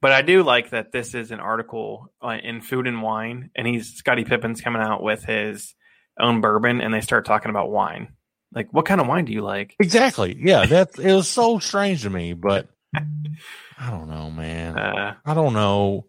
[0.00, 3.66] But I do like that this is an article uh, in Food and Wine, and
[3.66, 5.74] he's Scottie Pippen's coming out with his
[6.18, 8.12] own bourbon, and they start talking about wine.
[8.52, 9.74] Like, what kind of wine do you like?
[9.80, 10.38] exactly.
[10.40, 14.78] Yeah, that it was so strange to me, but I don't know, man.
[14.78, 16.06] Uh, I don't know.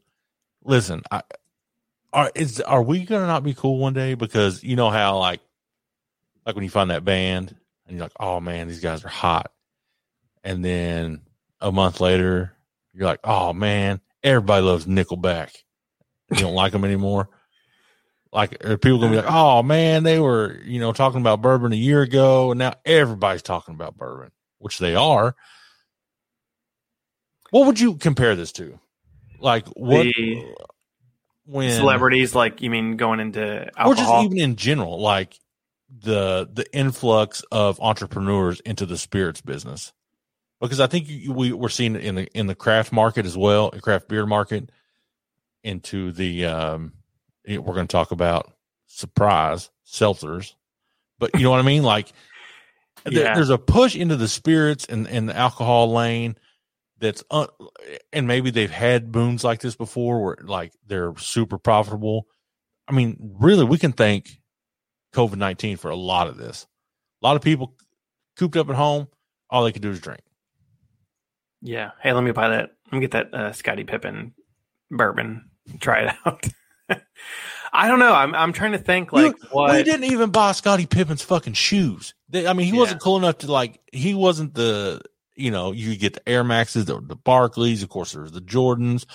[0.63, 1.23] Listen, I
[2.13, 4.13] are is are we gonna not be cool one day?
[4.13, 5.41] Because you know how like
[6.45, 7.55] like when you find that band
[7.87, 9.51] and you're like, oh man, these guys are hot,
[10.43, 11.21] and then
[11.61, 12.53] a month later
[12.93, 15.55] you're like, oh man, everybody loves Nickelback.
[16.31, 17.29] You don't like them anymore.
[18.31, 21.73] Like are people gonna be like, oh man, they were you know talking about bourbon
[21.73, 25.35] a year ago, and now everybody's talking about bourbon, which they are.
[27.51, 28.79] What would you compare this to?
[29.39, 30.55] Like what The
[31.45, 35.35] when celebrities, like you mean going into or just even in general, like
[35.89, 39.91] the the influx of entrepreneurs into the spirits business,
[40.61, 43.37] because I think you, we we're seeing it in the in the craft market as
[43.37, 44.71] well, the craft beer market,
[45.63, 46.93] into the um,
[47.47, 48.51] we're going to talk about
[48.87, 50.53] surprise seltzers,
[51.19, 52.11] but you know what I mean, like.
[53.05, 56.35] there- there's a push into the spirits and, and the alcohol lane
[56.99, 57.47] that's un-
[58.11, 62.27] and maybe they've had booms like this before where like they're super profitable.
[62.89, 64.41] I mean really we can thank
[65.13, 66.67] covid-19 for a lot of this.
[67.21, 67.73] A lot of people
[68.35, 69.07] cooped up at home
[69.49, 70.19] all they could do is drink
[71.61, 71.91] Yeah.
[72.01, 72.71] Hey, let me buy that.
[72.85, 74.33] Let me get that uh, Scottie Pippen
[74.89, 75.49] bourbon.
[75.79, 76.47] Try it out.
[77.71, 78.13] I don't know.
[78.13, 79.85] I'm I'm trying to think like we what.
[79.85, 82.79] didn't even buy scottie pippen's fucking shoes They- i mean he Yeah.
[82.79, 85.01] wasn't cool enough to like he wasn't the
[85.35, 89.05] you know you get the air maxes the, the Barkleys of course there's the jordans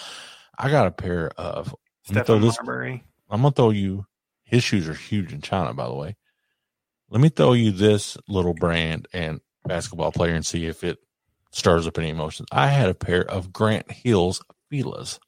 [0.57, 1.75] i got a pair of
[2.11, 3.05] Let me throw Stephon this- Marbury.
[3.29, 4.07] I'm gonna throw you.
[4.45, 6.15] His shoes are huge in China, by the way.
[7.11, 10.99] Let me throw you this little brand and basketball player and see if it
[11.55, 12.49] stirs up any emotions.
[12.53, 15.19] I had a pair of Grant Hill's Filas.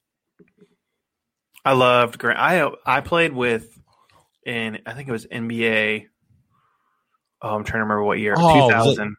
[1.65, 2.39] I loved Grant.
[2.39, 3.77] I I played with
[4.45, 6.05] in I think it was NBA.
[7.41, 8.35] Oh, I'm trying to remember what year.
[8.37, 9.15] Oh, was it- 2000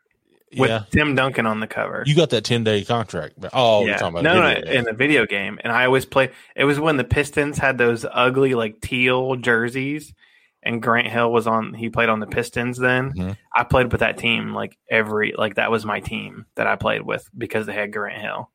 [0.56, 2.02] with Yeah, Tim Duncan on the cover.
[2.06, 3.34] you got that ten day contract.
[3.52, 3.96] Oh, you're yeah.
[3.98, 6.30] talking about no, no, in the video game, and I always play.
[6.56, 10.14] It was when the Pistons had those ugly like teal jerseys,
[10.62, 11.74] and Grant Hill was on.
[11.74, 12.78] He played on the Pistons.
[12.78, 13.36] Then Mhm.
[13.54, 17.02] I played with that team like every like that was my team that I played
[17.02, 18.50] with because they had Grant Hill,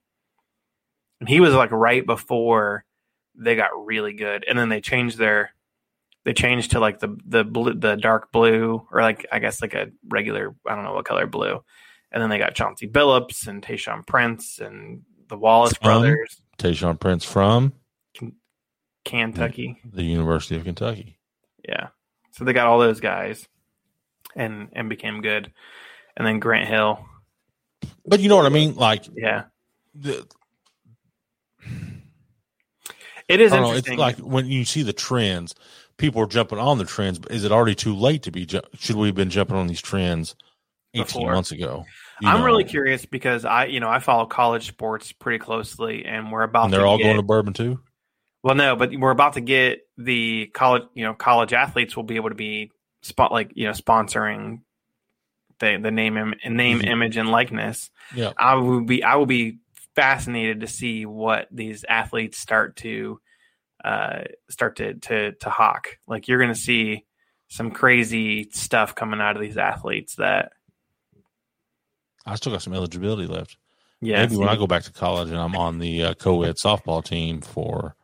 [1.19, 2.85] and he was like right before
[3.35, 5.51] they got really good, and then they changed their.
[6.25, 9.73] They changed to like the the blue, the dark blue, or like I guess like
[9.73, 11.63] a regular I don't know what color blue,
[12.11, 16.01] and then they got Chauncey Billups and Tayshaun Prince and the Wallace From?
[16.01, 17.73] brothers, Tayshaun Prince from
[19.05, 19.81] Kentucky.
[19.83, 21.17] the University of Kentucky.
[21.67, 21.87] Yeah.
[22.31, 23.47] So they got all those guys
[24.35, 25.51] and and became good.
[26.17, 27.03] And then Grant Hill.
[28.05, 28.75] But you know what I mean?
[28.75, 29.45] Like Yeah.
[29.95, 30.25] the,
[33.29, 33.99] It is I don't know, it's interesting.
[33.99, 35.55] like when you see the trends,
[35.97, 37.19] people are jumping on the trends.
[37.19, 38.45] But is it already too late to be?
[38.45, 40.35] Ju- should we have been jumping on these trends
[40.93, 41.33] eighteen Before.
[41.33, 41.85] months ago?
[42.21, 46.05] You I'm know, really curious because I you know, I follow college sports pretty closely
[46.05, 47.79] and we're about And they're all get, going to bourbon too.
[48.43, 52.17] Well no, but we're about to get the college you know, college athletes will be
[52.17, 54.61] able to be spot like you know sponsoring
[55.59, 56.87] the the name im- name Mhm.
[56.87, 57.89] image and likeness.
[58.13, 58.33] Yeah.
[58.37, 59.59] I would be I will be
[59.95, 63.19] fascinated to see what these athletes start to
[63.83, 65.97] uh start to to to hawk.
[66.07, 67.05] Like you're going to see
[67.49, 70.51] some crazy stuff coming out of these athletes that
[72.25, 73.57] I still got some eligibility left.
[74.01, 77.03] yeah Maybe when I go back to college and I'm on the uh, co-ed softball
[77.03, 77.95] team for,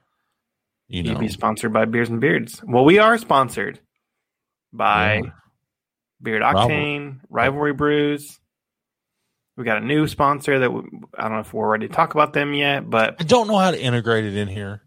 [0.90, 2.62] you you'd know, be sponsored by Beers and Beards.
[2.66, 3.80] Well, we are sponsored
[4.74, 5.30] by Yeah.
[6.22, 8.40] Beard Octane, Rivalry Brews.
[9.56, 10.82] We got a new sponsor that we,
[11.18, 13.58] I don't know if we're ready to talk about them yet, but I don't know
[13.58, 14.82] how to integrate it in here.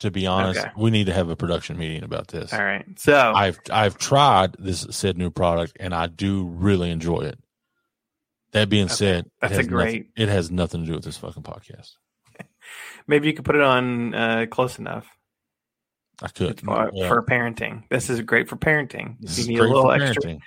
[0.00, 0.70] To be honest, Okay.
[0.76, 2.52] we need to have a production meeting about this.
[2.52, 2.84] all right.
[3.00, 7.38] So I've I've tried this said new product and I do really enjoy it.
[8.52, 8.94] That being Okay.
[8.94, 11.42] said, it That's a has great- Nothing, it has nothing to do with this fucking
[11.42, 11.96] podcast.
[13.08, 15.08] maybe you could put it on uh, close enough
[16.22, 17.08] I could for, Yeah.
[17.08, 17.84] for parenting.
[17.90, 19.16] This is great for parenting.
[19.20, 20.40] This you need a little extra, parenting.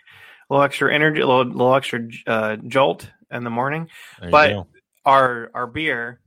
[0.49, 3.88] little extra energy, a little, little extra uh, jolt in the morning.
[4.19, 4.67] There but.
[5.03, 6.19] Our our beer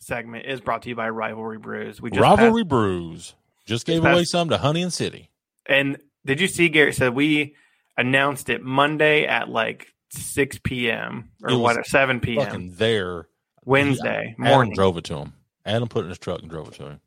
[0.00, 2.00] segment is brought to you by Rivalry Brews.
[2.02, 3.34] We just Rivalry Brews
[3.66, 5.30] just gave past- away some to Honey and City.
[5.64, 7.54] And did you see Garrett said we
[7.96, 11.30] announced it Monday at like 6 p.m.
[11.40, 12.74] Or what 7 p.m.
[12.74, 13.28] There.
[13.64, 14.74] Wednesday Adam morning.
[14.74, 15.32] drove it to him.
[15.64, 17.00] Adam put it in his truck and drove it to him.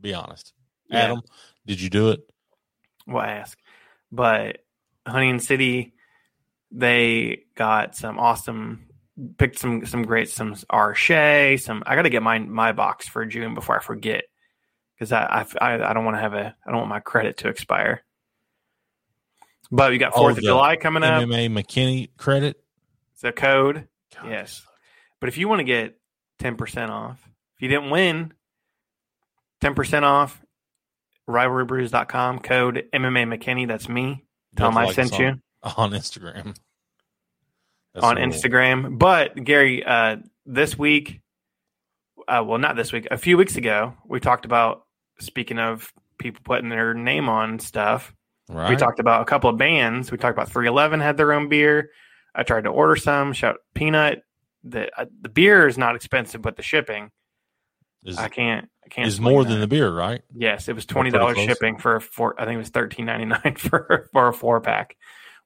[0.00, 0.52] Be honest.
[0.88, 1.04] Yeah.
[1.04, 1.22] Adam,
[1.66, 2.20] did you do it?
[3.06, 3.58] We'll ask.
[4.12, 4.58] But
[5.06, 5.94] Honey and City,
[6.70, 8.86] they got some awesome
[9.38, 13.24] picked some some great some Arche, some I got to get my my box for
[13.24, 14.24] June before I forget
[14.94, 17.48] because I, I I don't want to have a I don't want my credit to
[17.48, 18.02] expire.
[19.70, 21.22] But we got Oh, Fourth of July coming up.
[21.22, 22.62] MMA McKinney credit.
[23.14, 23.88] It's a code.
[24.14, 24.62] God, Yes.
[25.18, 25.98] But if you want to get
[26.40, 27.18] 10% off,
[27.56, 28.32] if you didn't win,
[29.62, 30.40] 10% off,
[31.28, 33.66] rivalrybrews.com, code MMA McKinney.
[33.66, 34.24] That's me.
[34.56, 35.26] Tell them I sent us you
[35.62, 36.56] on, on Instagram.
[37.94, 38.26] That's on cool.
[38.26, 38.98] Instagram.
[38.98, 41.20] But Gary, uh, this week,
[42.28, 44.84] uh, well, not this week, a few weeks ago, we talked about,
[45.18, 48.12] speaking of people putting their name on stuff,
[48.48, 48.70] Right.
[48.70, 50.12] we talked about a couple of bands.
[50.12, 51.90] We talked about 311 had their own beer.
[52.34, 53.32] I tried to order some.
[53.32, 54.22] Shout Peanut.
[54.62, 57.10] The uh, the beer is not expensive, but the shipping
[58.06, 58.68] is, I can't.
[58.84, 59.08] I can't.
[59.08, 59.50] is more that.
[59.50, 60.22] than the beer, right?
[60.34, 62.40] Yes, it was twenty dollars shipping for a four.
[62.40, 64.96] I think it was thirteen ninety nine for for a four pack,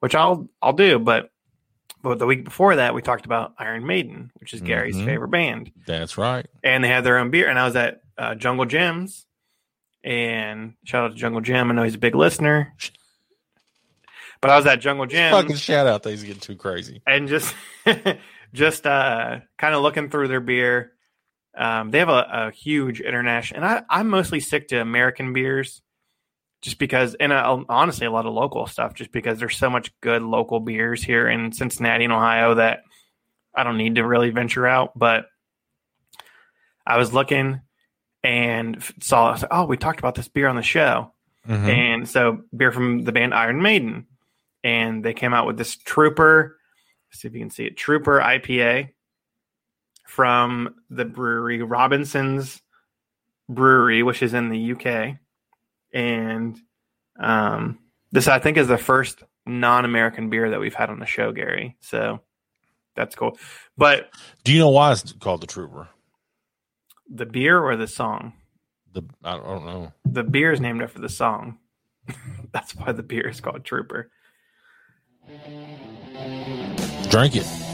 [0.00, 0.98] which I'll I'll do.
[0.98, 1.30] But
[2.02, 5.04] but the week before that, we talked about Iron Maiden, which is Gary's Mhm.
[5.04, 6.46] favorite band, That's right.
[6.64, 7.48] and they had their own beer.
[7.48, 9.26] And I was at uh, Jungle Jim's,
[10.04, 11.70] and shout out to Jungle Jim.
[11.70, 12.74] I know he's a big listener.
[14.40, 16.02] But I was at Jungle Jim Fucking shout out.
[16.02, 17.02] Things getting too crazy.
[17.06, 17.54] and just
[18.54, 20.92] just uh kind of looking through their beer
[21.56, 25.82] um they have a, a huge international and I, i'm mostly sick to american beers
[26.62, 29.90] just because and uh, honestly a lot of local stuff just because there's so much
[30.00, 32.80] good local beers here in cincinnati and ohio that
[33.54, 35.26] i don't need to really venture out but
[36.86, 37.60] i was looking
[38.22, 41.12] and saw oh we talked about this beer on the show
[41.48, 41.68] Mhm.
[41.68, 44.06] and so beer from the band Iron Maiden,
[44.62, 46.58] and they came out with this Trooper.
[47.12, 48.90] See if you can see it, Trooper IPA
[50.10, 52.60] from the brewery Robinson's
[53.48, 55.16] Brewery, which is in the UK,
[55.92, 56.58] and
[57.18, 57.78] um,
[58.12, 61.76] this I think is the first non-American beer that we've had on the show, Gary.
[61.80, 62.20] So
[62.96, 63.38] that's cool.
[63.76, 64.10] But
[64.44, 65.88] Do you know why it's called the Trooper?
[67.12, 68.32] the beer or the song?
[68.92, 69.92] The I don't, I don't know.
[70.04, 71.58] The beer is named after the song.
[72.52, 74.10] that's why the beer is called Trooper.
[77.10, 77.69] Drink it.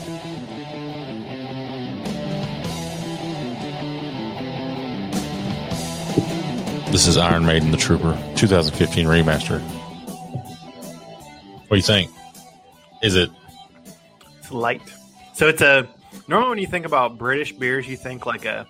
[6.90, 9.60] This is Iron Maiden, the Trooper, 2015 remaster.
[11.60, 12.10] What do you think?
[13.02, 13.30] Is it?
[14.38, 14.80] It's light.
[15.34, 15.88] So it's a
[16.28, 18.66] normally when you think about British beers, you think like a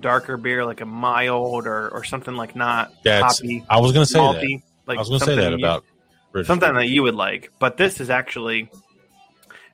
[0.00, 3.40] darker beer, like a mild or, or something like not That's.
[3.40, 4.60] hoppy, I was going to say that.
[4.86, 5.84] Like I was going to say that about
[6.32, 6.80] British something beer.
[6.80, 7.52] that you would like.
[7.58, 8.70] But this is actually,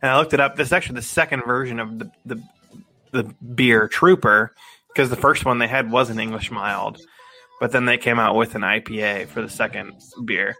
[0.03, 0.57] and I looked it up.
[0.57, 2.43] This is actually the second version of the the,
[3.13, 3.23] the
[3.55, 4.55] beer Trooper
[4.89, 7.01] because the first one they had was an English mild,
[7.61, 9.93] but then they came out with an IPA for the second
[10.25, 10.57] beer.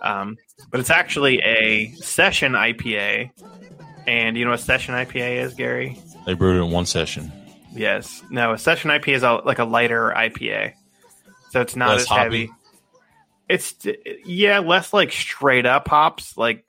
[0.00, 0.36] Um,
[0.70, 3.30] but it's actually a session IPA.
[4.06, 5.98] And you know what session IPA is, Gary?
[6.26, 7.32] They brewed it in one session.
[7.72, 8.22] Yes.
[8.30, 10.74] No, a session IPA is a, like a lighter IPA.
[11.50, 12.22] So it's not Less as hoppy?
[12.22, 12.50] heavy.
[13.48, 13.74] It's
[14.24, 16.64] yeah, less like straight up hops, like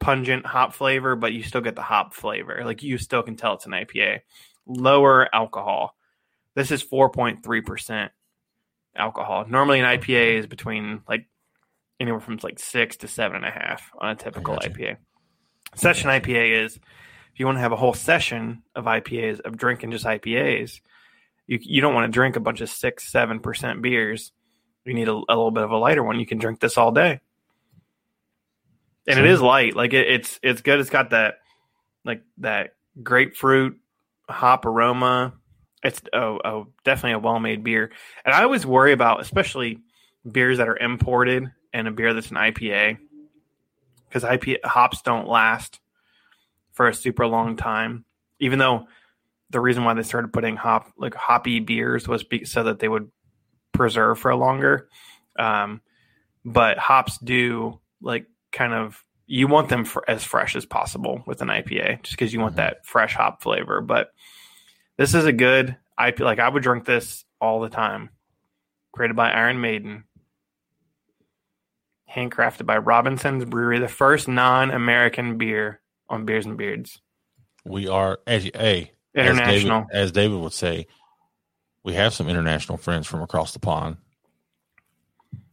[0.00, 2.62] pungent hop flavor, but you still get the hop flavor.
[2.64, 4.20] Like you still can tell it's an IPA.
[4.66, 5.94] Lower alcohol.
[6.54, 8.08] This is 4.3%
[8.96, 9.44] alcohol.
[9.48, 11.26] Normally an IPA is between like
[12.00, 14.56] anywhere from like six to seven and a half on a typical.
[14.56, 14.96] IPA.
[15.74, 19.90] Session IPA is if you want to have a whole session of IPAs of drinking
[19.90, 20.80] just IPAs,
[21.46, 24.32] you you don't want to drink a bunch of six seven percent beers.
[24.84, 26.18] You need a, a little bit of a lighter one.
[26.20, 27.20] You can drink this all day,
[29.06, 29.74] and it So- is light.
[29.76, 30.80] Like it, it's it's good.
[30.80, 31.34] It's got that
[32.04, 32.70] like that
[33.02, 33.78] grapefruit
[34.28, 35.34] hop aroma.
[35.86, 37.90] It's oh, oh definitely a well made beer.
[38.24, 39.78] And I always worry about especially
[40.30, 42.98] beers that are imported and a beer that's an IPA
[44.08, 45.78] because IPA hops don't last
[46.72, 48.04] for a super long time.
[48.40, 48.88] Even though
[49.50, 52.88] the reason why they started putting hop like hoppy beers was be, so that they
[52.88, 53.10] would
[53.72, 54.88] preserve for longer.
[55.38, 55.80] Um,
[56.44, 61.48] but hops do like kind of you want them as fresh as possible with an
[61.48, 62.58] IPA, just because you want Mhm.
[62.58, 63.80] that fresh hop flavor.
[63.80, 64.10] But
[64.96, 66.20] this is a good IPA.
[66.20, 68.10] Like I would drink this all the time.
[68.92, 70.04] Created by Iron Maiden,
[72.14, 77.00] handcrafted by Robinson's Brewery, the first non-American beer on Beers and Beards.
[77.64, 79.86] We are as hey International.
[79.90, 80.86] As David, as David would say,
[81.82, 83.96] we have some international friends from across the pond.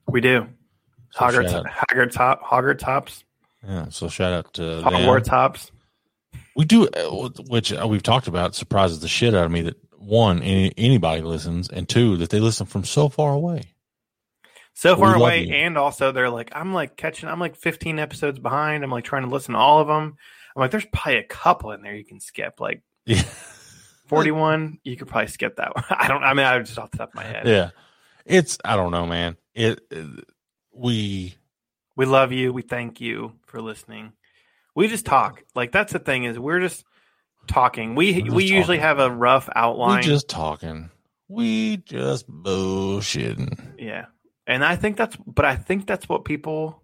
[0.08, 0.48] we do.
[1.12, 3.24] So Hoggart, shout out- Hoggart top, Hoggart tops,
[3.68, 4.84] yeah, so shout out to them.
[4.84, 5.72] Hogwarts tops.
[6.56, 9.78] We do, uh, which uh, we've talked about, surprises the shit out of me that
[9.98, 13.74] one, any, anybody listens, and two, that they listen from so far away.
[14.74, 15.54] so far away you.
[15.54, 19.22] and also they're like i'm like catching i'm like 15 episodes behind i'm like trying
[19.24, 20.18] to listen to all of them
[20.56, 23.22] i'm like there's probably a couple in there you can skip like Yeah,
[24.08, 26.98] 41 you could probably skip that one i don't i mean i just off the
[26.98, 27.70] top of my head yeah.
[28.26, 29.36] It's I don't know, man.
[29.54, 30.08] It, it
[30.74, 31.36] we
[31.98, 34.14] we love you we thank you for listening
[34.76, 36.84] we just talk like that's the thing is we're just
[37.48, 38.82] talking we just we usually talking.
[38.82, 40.90] have a rough outline we just talking.
[41.28, 43.76] We just bullshitting.
[43.80, 44.06] yeah
[44.46, 46.84] and i think that's but i think that's what people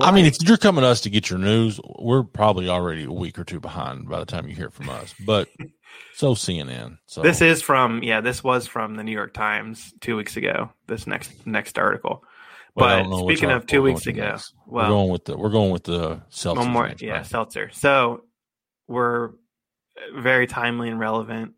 [0.00, 3.12] I mean, if you're coming to us to get your news, we're probably already a
[3.12, 5.14] week or two behind by the time you hear from us.
[5.26, 5.48] But
[6.14, 6.98] so CNN.
[7.06, 10.70] So This is from yeah, this was from the New York Times two weeks ago.
[10.86, 12.24] This next next article.
[12.76, 14.54] Well, but speaking of two weeks ago, next.
[14.66, 16.60] well- we're going with the we're going with the seltzer.
[16.60, 17.70] One more, next, yeah, seltzer.
[17.72, 18.24] So
[18.88, 19.30] we're
[20.14, 21.52] very timely and relevant.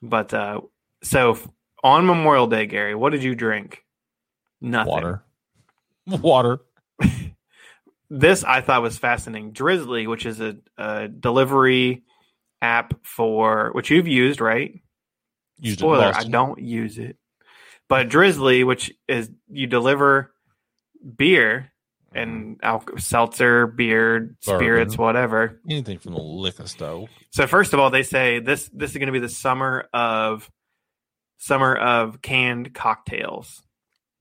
[0.00, 0.60] But uh
[1.02, 1.38] so
[1.82, 3.84] on Memorial Day, Gary, what did you drink?
[4.60, 4.92] Nothing.
[4.92, 5.24] water,
[6.06, 6.60] water.
[8.10, 9.52] This I thought was fascinating.
[9.52, 12.04] Drizly, which is a, a delivery
[12.62, 14.80] app for which you've used, right?
[15.60, 17.17] Used Spoiler, I don't use it.
[17.88, 20.32] But Drizly, which is you deliver
[21.16, 21.72] beer
[22.14, 22.66] and mm-hmm.
[22.66, 25.04] alcohol, seltzer, beer, spirits, Bourbon.
[25.04, 25.60] whatever.
[25.68, 27.08] anything from the liquor store.
[27.30, 30.50] So first of all, they say this this is going to be the summer of
[31.38, 33.62] summer of canned cocktails.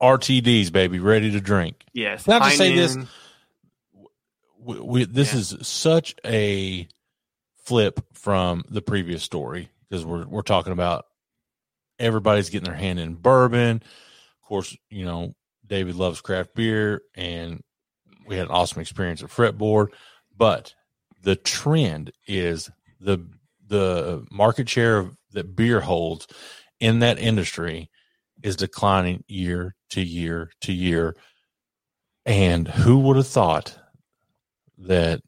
[0.02, 1.84] RTDs, baby, ready to drink.
[1.94, 2.24] Yes.
[2.24, 2.98] Can to say this?
[4.60, 5.40] We, we, this Yeah.
[5.40, 6.88] is such a
[7.66, 11.07] flip from the previous story because we're we're talking about
[12.00, 13.78] everybody's getting their hand in bourbon.
[13.78, 15.34] Of course, you know
[15.66, 17.62] David loves craft beer, and
[18.26, 19.90] we had an awesome experience at Fretboard.
[20.36, 20.74] But
[21.24, 22.70] the trend is
[23.00, 23.20] the
[23.68, 26.28] the market share of, that beer holds
[26.80, 27.90] in that industry
[28.44, 31.16] is declining year to year to year.
[32.26, 33.78] And who would have thought
[34.80, 35.22] that?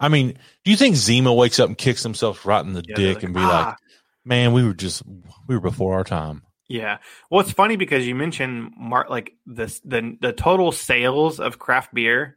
[0.00, 2.96] I mean, do you think Zima wakes up and kicks himself right in the Yeah,
[2.96, 3.76] dick and be "Ah." like,
[4.28, 5.02] "Man, we were just
[5.46, 6.98] we were before our time." Yeah.
[7.30, 11.94] Well, it's funny because you mentioned mar- like this the the total sales of craft
[11.94, 12.36] beer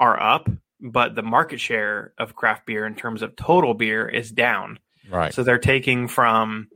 [0.00, 0.48] are up,
[0.80, 4.80] but the market share of craft beer in terms of total beer is down.
[5.08, 5.32] Right.
[5.32, 6.68] So they're taking from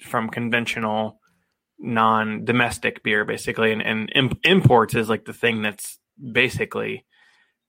[0.00, 1.18] from conventional
[1.82, 5.98] non-domestic beer basically and, and im- imports is like the thing that's
[6.32, 7.06] basically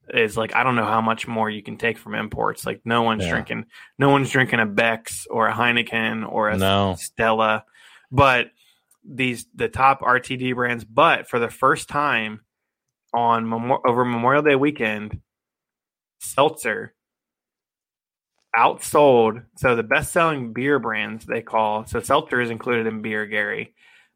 [0.10, 2.66] is like I don't know how much more you can take from imports.
[2.66, 3.32] Like no one's Yeah.
[3.32, 3.66] drinking
[3.98, 6.96] no one's drinking a Beck's or a Heineken or a No.
[6.98, 7.66] Stella,
[8.12, 8.48] but
[9.04, 10.84] these the top RTD brands.
[10.84, 12.42] But for the first time
[13.14, 15.22] on Memo- over Memorial Day weekend,
[16.20, 16.94] seltzer
[18.58, 19.46] outsold.
[19.58, 23.26] So the best selling beer brands they call so seltzer is included in beer.
[23.26, 23.74] Gary,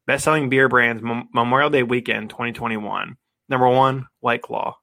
[0.07, 3.15] best selling beer brands Mem- Memorial Day weekend 2021.
[3.47, 4.77] Number one, White Claw.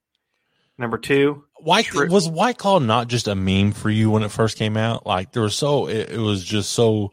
[0.79, 2.09] Number two, White True.
[2.09, 5.07] was White Claw not just a meme for you when it first came out?
[5.07, 7.13] Like there was so it, it was just so.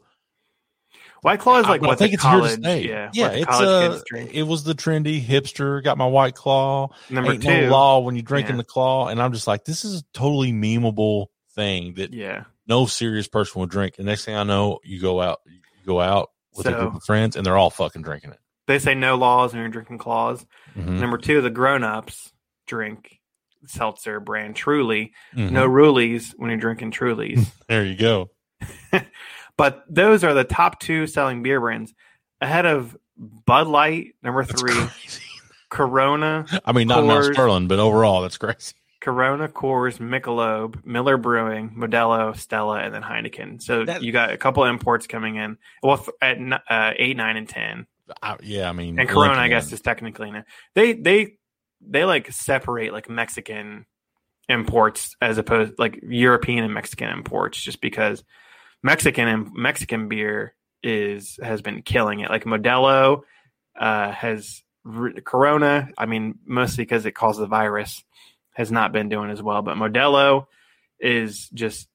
[1.22, 2.88] White Claw is like I, what I think the it's college, here to stay.
[2.88, 3.30] yeah, yeah.
[3.32, 3.99] It's uh,
[4.32, 5.84] it was the trendy hipster.
[5.84, 6.89] Got my White Claw.
[7.10, 8.62] Number Ain't two, no law when you drink in yeah.
[8.62, 12.45] the claw, and I'm just like, this is a totally memeable thing that yeah.
[12.68, 13.95] no serious person would drink.
[13.97, 17.03] And next thing I know, you go out, you go out with a group of
[17.03, 18.39] friends, and they're all fucking drinking it.
[18.68, 20.45] They say no laws when you're drinking claws.
[20.78, 20.99] Mhm.
[20.99, 22.32] Number two, the grown ups
[22.66, 23.18] drink
[23.68, 25.14] seltzer brand Truly.
[25.36, 25.51] Mhm.
[25.51, 27.47] No Rulies when you're drinking Trulies.
[27.68, 28.30] There you go.
[29.57, 31.93] but those are the top two selling beer brands
[32.41, 35.22] ahead of Bud Light, number That's three, crazy.
[35.70, 37.34] Corona, I mean, not Mount Coors.
[37.34, 38.74] Sterling, but overall, that's crazy.
[39.01, 43.62] Corona, Coors, Michelob, Miller Brewing, Modelo, Stella, and then Heineken.
[43.62, 45.57] So That- you got a couple imports coming in.
[45.84, 46.38] Well, at
[46.70, 47.88] uh, eight, nine, and ten,
[48.22, 50.45] I, yeah, I mean, and Corona, I guess, is technically in it.
[50.74, 51.38] They they
[51.82, 53.86] they like separate like Mexican
[54.47, 58.23] imports as opposed like European and Mexican imports, just because
[58.84, 62.30] Mexican and Mexican beer is has been killing it.
[62.30, 63.21] Like Modelo
[63.80, 64.63] uh, has
[65.23, 65.89] Corona.
[65.97, 68.03] I mean, mostly because it caused the virus,
[68.53, 69.61] has not been doing as well.
[69.61, 70.47] But Modelo
[70.99, 71.88] is just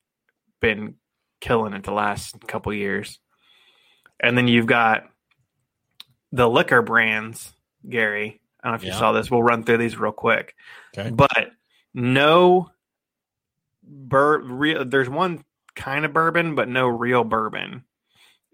[0.60, 0.94] been
[1.40, 3.18] killing it the last couple years.
[4.20, 5.04] And then you've got
[6.32, 7.52] the liquor brands,
[7.88, 8.40] Gary.
[8.64, 9.30] I don't know if you saw this.
[9.30, 10.54] We'll run through these real quick.
[10.96, 11.10] Okay.
[11.10, 11.50] But
[11.92, 12.70] no
[13.82, 15.44] bur real there's one
[15.76, 17.84] kind of bourbon, but no real bourbon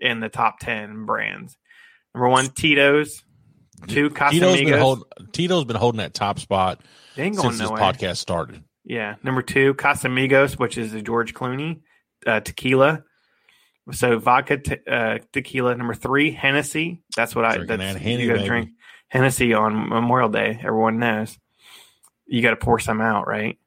[0.00, 1.56] in the top ten brands.
[2.14, 3.22] Number one, Tito's.
[3.86, 6.82] Two Tito's been, hold, Tito's been holding that top spot
[7.14, 7.80] since this nowhere.
[7.80, 8.62] podcast started.
[8.84, 9.14] Yeah.
[9.22, 11.80] Number two, Casamigos, which is the George Clooney
[12.26, 13.04] uh, tequila.
[13.92, 15.74] So vodka, te- uh, tequila.
[15.76, 17.02] Number three, Hennessy.
[17.16, 17.56] That's what I.
[17.56, 18.44] That's that Henny, you baby.
[18.44, 18.70] drink
[19.10, 20.58] Hennessy on Memorial Day.
[20.62, 21.38] Everyone knows.
[22.26, 23.58] You got to pour some out, right?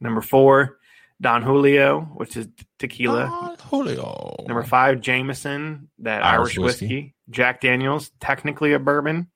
[0.00, 0.78] Number four,
[1.20, 3.28] Don Julio, which is tequila.
[3.30, 4.44] Ah, Julio.
[4.48, 6.86] Number five, Jameson, that Irish Irish, whiskey.
[6.86, 7.14] whiskey.
[7.30, 9.28] Jack Daniels, technically a bourbon.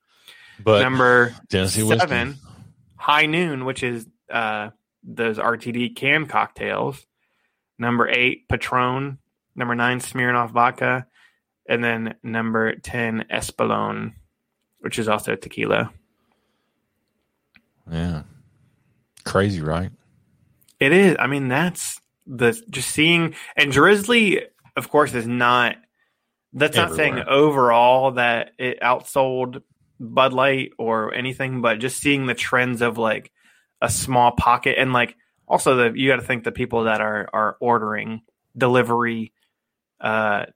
[0.62, 2.00] but Number Tennessee whiskey.
[2.00, 2.36] seven,
[2.96, 4.70] High Noon, which is uh,
[5.04, 7.04] those RTD can cocktails.
[7.78, 9.18] Number eight, Patron.
[9.54, 11.06] Number nine, Smirnoff Vodka.
[11.68, 14.14] And then number 10, Espolón,
[14.80, 15.92] which is also tequila.
[17.90, 18.22] Yeah.
[19.24, 19.90] Crazy, right?
[20.78, 21.16] It is.
[21.18, 24.42] I mean, that's the just seeing and Drizly,
[24.76, 25.76] of course, is not.
[26.52, 29.62] That's not saying overall that it outsold
[30.00, 33.30] Bud Light or anything, but just seeing the trends of like
[33.80, 35.14] a small pocket and like
[35.46, 38.22] also the you got to think the people that are are ordering
[38.56, 39.32] delivery,
[40.00, 40.46] uh,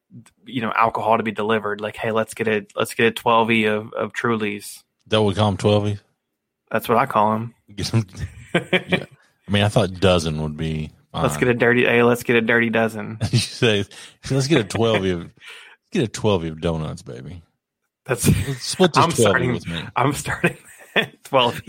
[0.47, 1.81] you know, alcohol to be delivered.
[1.81, 4.83] Like, hey, let's get a let's get a twelve e of of Trulies.
[5.09, 6.01] That we call them 12
[6.71, 7.55] That's what I call them.
[7.77, 8.07] Get some,
[8.55, 9.07] I
[9.51, 11.23] mean, I thought dozen would be fine.
[11.25, 11.85] let's get a dirty.
[11.85, 13.19] Hey, let's get a dirty dozen.
[13.31, 13.85] you say,
[14.31, 15.31] let's get a 12 of,
[15.93, 17.43] get a 12 of donuts, baby.
[18.07, 19.83] That's Let's split this I'm starting- with me.
[19.97, 20.57] I'm starting
[21.25, 21.61] 12.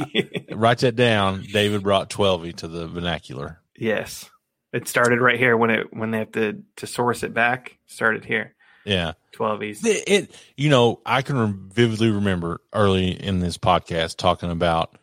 [0.52, 1.44] Write that down.
[1.52, 3.60] David brought 12 to the vernacular.
[3.78, 4.30] yes.
[4.76, 7.78] It started right here when it when they have to to source it back.
[7.88, 8.56] Started here.
[8.86, 9.14] Yeah.
[9.36, 9.86] 12s.
[9.86, 14.98] It, it you know, I can vividly remember early in this podcast talking about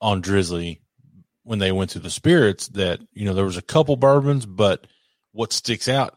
[0.00, 0.78] on Drizly
[1.42, 4.86] when they went through the spirits that, you know, there was a couple bourbons, but
[5.32, 6.16] what sticks out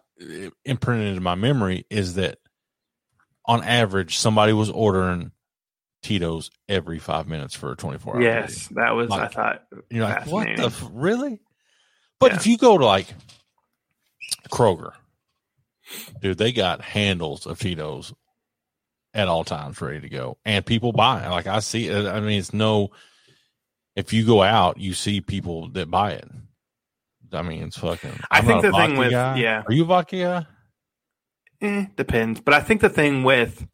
[0.63, 2.37] imprinted in my memory is that
[3.45, 5.31] on average somebody was ordering
[6.03, 10.27] Tito's every five minutes for a 24 hour Yes, that was I thought You're like,
[10.27, 11.41] what the, f- really?
[12.21, 12.37] But Yeah.
[12.37, 13.07] if you go to like
[14.49, 14.93] Kroger,
[16.21, 18.13] dude, they got handles of Tito's
[19.13, 21.29] at all times ready to go, and people buy it.
[21.29, 22.05] Like I see it.
[22.05, 22.91] I mean, it's no.
[23.95, 26.29] If you go out, you see people that buy it.
[27.33, 28.11] I mean, it's fucking.
[28.31, 29.37] I I'm think not a the thing with- guy.
[29.37, 29.63] yeah.
[29.67, 30.45] are you a vodka guy?
[31.67, 32.39] eh, depends.
[32.39, 33.67] But I think the thing with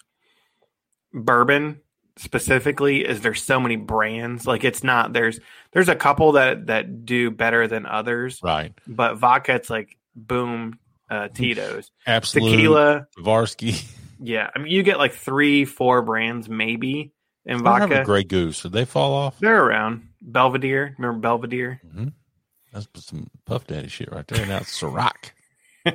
[1.14, 1.82] bourbon
[2.18, 4.45] specifically is there's so many brands.
[4.47, 5.39] Like it's not there's
[5.72, 10.80] there's a couple that that do better than others, Right, but vodka it's like boom
[11.09, 11.91] uh Tito's.
[12.07, 13.86] Absolut Tequila, Varsky.
[14.20, 14.49] yeah.
[14.55, 17.13] I mean you get like 3 4 brands maybe
[17.45, 18.05] in I have a vodka.
[18.05, 18.61] Grey Goose.
[18.61, 19.39] Did they fall off?
[19.39, 20.09] They're around.
[20.22, 21.80] Belvedere, remember Belvedere?
[21.89, 22.07] hmm
[22.74, 24.45] That's some Puff Daddy shit right there.
[24.45, 25.32] Now it's Ciroc.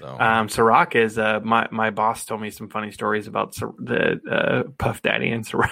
[0.00, 3.74] So Um, Ciroc is uh, my my boss told me some funny stories about Cir-
[3.78, 5.70] the uh, Puff Daddy and Ciroc.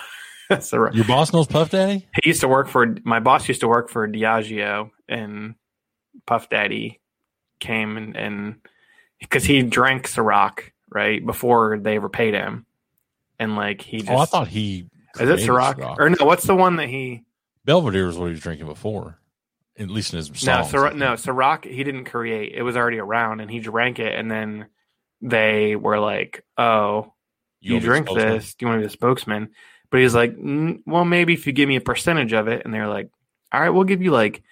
[0.51, 0.95] Ciroc.
[0.95, 2.07] your boss knows Puff Daddy.
[2.23, 5.55] He used to work for my boss used to work for Diageo, and
[6.27, 7.01] Puff Daddy
[7.61, 8.57] came and and
[9.19, 10.61] because he drank Ciroc
[10.91, 12.67] right before they ever paid him,
[13.39, 14.87] and like he just oh, I thought he
[15.19, 16.27] is it created Ciroc or no?
[16.27, 17.25] What's the one that he
[17.65, 19.18] Belvedere was what he was drinking before,
[19.79, 20.73] at least in his no songs.
[20.73, 24.31] Ciroc, no Ciroc he didn't create it was already around and he drank it and
[24.31, 24.67] then
[25.21, 27.13] they were like oh
[27.61, 28.55] you, want drink this.
[28.55, 29.51] Do you want to be the spokesman?
[29.91, 32.63] But he's like, mm, well, maybe if you give me a percentage of it.
[32.65, 33.11] And they're like,
[33.53, 34.43] all right, we'll give you like,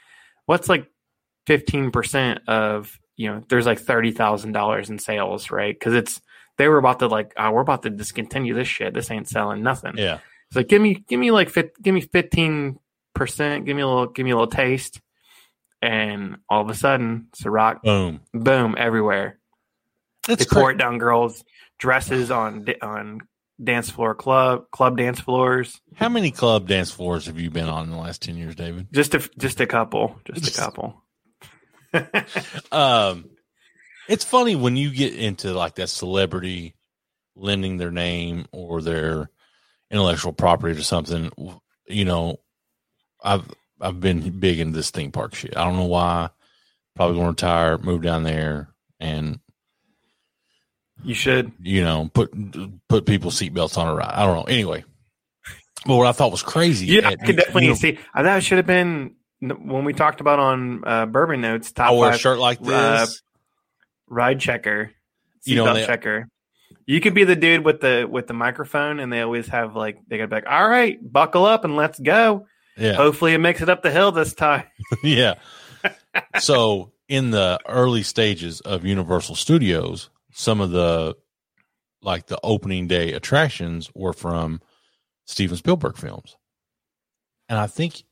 [0.47, 0.91] what's like
[1.47, 5.75] 15% of, you know, there's like $30,000 in sales, right?
[5.79, 6.21] Because it's
[6.59, 8.95] they were about to like, oh, we're about to discontinue this shit.
[8.95, 9.95] This ain't selling nothing.
[9.97, 10.21] Yeah.
[10.49, 11.53] It's like give me give me like
[11.83, 12.79] give me fifteen
[13.15, 15.01] percent, give me a little give me a little taste,
[15.87, 18.21] and all of a sudden, Ciroc, Boom.
[18.35, 19.39] boom, everywhere.
[20.27, 21.45] That's they pour it down girls'
[21.79, 23.21] dresses on on
[23.63, 25.81] dance floor club club dance floors.
[25.95, 28.89] How many club dance floors have you been on in the last 10 years, David?
[28.93, 31.03] Just a just a couple, just a couple.
[32.73, 33.31] Um,
[34.09, 36.75] it's funny when you get into like that celebrity
[37.35, 39.31] lending their name or their
[39.91, 41.31] intellectual property to something.
[41.87, 42.37] You know,
[43.25, 43.49] I've
[43.81, 45.57] I've been big into this theme park shit.
[45.57, 46.31] I don't know why.
[46.95, 48.69] Probably going to retire, move down there,
[48.99, 49.39] and
[51.05, 51.53] You should.
[51.61, 52.31] you know put
[52.89, 54.15] put people's seatbelts on a ride.
[54.15, 54.43] I don't know.
[54.45, 54.85] Anyway,
[55.85, 56.87] but what I thought was crazy.
[56.87, 57.99] Yeah, I could definitely you know, see.
[58.15, 61.91] I thought it should have been when we talked about on uh, Bourbon Notes top
[61.91, 62.73] I wear a shirt like this.
[62.73, 63.07] uh,
[64.09, 64.91] ride checker,
[65.45, 66.29] You know, they- checker.
[66.87, 69.99] You could be the dude with the with the microphone, and they always have like
[70.09, 72.47] they gotta be like, "All right, buckle up and let's go."
[72.77, 74.65] Yeah, Hopefully, it makes it up the hill this time.
[75.03, 75.35] yeah.
[76.39, 81.17] so in the early stages of Universal Studios, some of the
[82.03, 84.61] like the opening day attractions were from
[85.27, 86.37] Steven Spielberg films.
[87.49, 88.05] And I think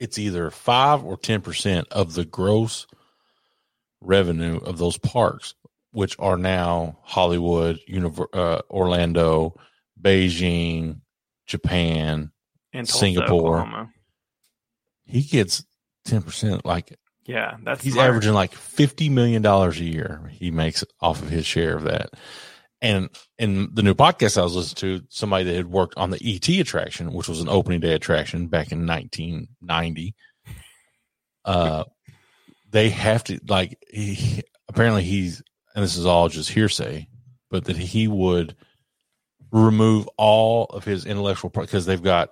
[0.00, 2.86] it's either 5 or 10% of the gross
[4.00, 5.54] revenue of those parks
[5.92, 7.80] which are now Hollywood,
[8.32, 9.58] uh, Orlando,
[10.00, 11.00] Beijing,
[11.46, 12.30] Japan.
[12.78, 13.58] In Tulsa, Singapore.
[13.58, 13.90] Oklahoma.
[15.04, 15.64] He gets
[16.06, 18.08] 10% like Yeah, that's he's smart.
[18.08, 20.30] averaging like fifty million dollars a year.
[20.32, 22.10] He makes off of his share of that.
[22.80, 23.08] And
[23.38, 26.48] in the new podcast I was listening to, somebody that had worked on the ET
[26.60, 30.14] attraction, which was an opening day attraction back in 1990.
[31.44, 31.84] Uh,
[32.70, 35.42] they have to like he, apparently he's
[35.74, 37.08] and this is all just hearsay,
[37.50, 38.54] but that he would
[39.50, 42.30] remove all of his intellectual because they've got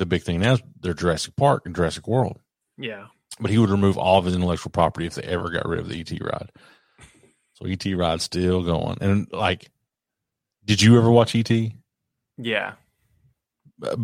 [0.00, 2.40] the big thing now is their Jurassic Park and Jurassic World
[2.76, 3.06] Yeah,
[3.38, 5.88] but he would remove all of his intellectual property if they ever got rid of
[5.88, 6.50] the ET ride.
[7.54, 8.98] So ET ride's still going.
[9.02, 9.70] And like,
[10.64, 11.50] did you ever watch ET
[12.38, 12.72] yeah.
[13.82, 13.96] Uh,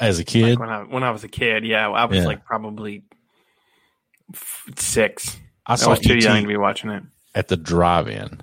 [0.00, 0.58] as a kid?
[0.58, 2.24] Like when I when I was a kid, yeah, I was Yeah.
[2.26, 3.04] like probably
[4.76, 5.36] six.
[5.66, 7.02] I I was too ET young to be watching it.
[7.34, 8.40] at the drive-in.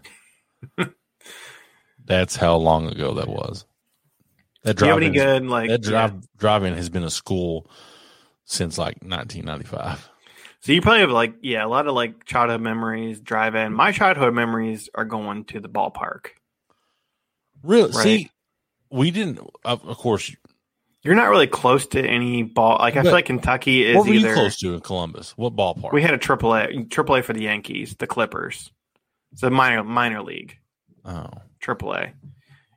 [2.05, 3.65] That's how long ago that was.
[4.63, 7.69] That Do you have any good like that drive drive-in has been a school
[8.49, 10.09] since like 1995.
[10.61, 13.71] So you probably have like yeah, a lot of like childhood memories, driving.
[13.71, 16.31] My childhood memories are going to the ballpark.
[17.63, 17.91] Really?
[17.91, 18.03] Right.
[18.03, 18.31] See,
[18.91, 19.39] we didn't.
[19.63, 20.35] Of, of course,
[21.03, 22.77] You're not really close to any ball.
[22.79, 25.37] Like I feel like Kentucky is what were either you close to in Columbus?
[25.37, 25.93] What ballpark?
[25.93, 28.71] we had a triple A, triple A for the Yankees, the Clippers.
[29.31, 30.57] It's a minor minor league,
[31.05, 31.29] oh.
[31.59, 32.13] triple A.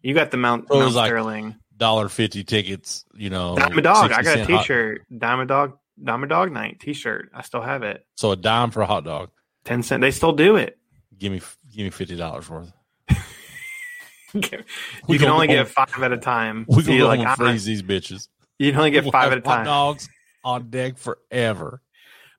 [0.03, 3.05] You got the Mount, So Mount like Sterling, dollar fifty tickets.
[3.15, 4.13] You know, Dime-a-Dog.
[4.13, 7.31] I got a hot- T-shirt, Dime-a-Dog, Diamond Dog Night T-shirt.
[7.35, 8.07] I still have it.
[8.15, 9.31] so a dime for a hot dog.
[9.65, 10.01] Ten cent.
[10.01, 10.79] They still do it.
[11.19, 11.41] Give me,
[11.75, 12.73] give me fifty dollars worth.
[14.33, 16.65] you can only get five at a time.
[16.69, 18.29] We can like, and freeze these bitches.
[18.59, 19.65] you can only get We'll five at a hot time.
[19.65, 20.09] dogs
[20.45, 21.83] on deck forever.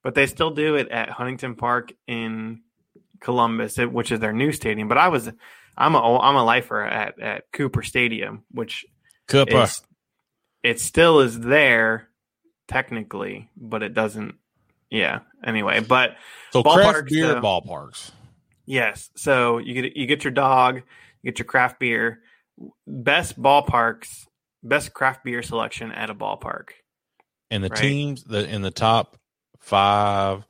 [0.03, 2.61] but they still do it at Huntington Park in
[3.19, 4.87] Columbus, which is their new stadium.
[4.87, 5.29] But I was,
[5.77, 8.85] I'm a, I'm a lifer at at Cooper Stadium, which
[9.33, 9.67] Cooper.
[10.63, 12.09] it still is there
[12.67, 14.35] technically, but it doesn't.
[14.89, 15.19] Yeah.
[15.43, 16.15] Anyway, but
[16.51, 18.11] So ballparks, craft beer uh, ballparks.
[18.65, 20.75] yes, so you get you get your dog,
[21.21, 22.19] you get your craft beer.
[22.87, 24.07] Best ballparks,
[24.61, 26.69] best craft beer selection at a ballpark.
[27.49, 27.79] And the right.
[27.79, 29.17] teams that in the top
[29.59, 30.45] five,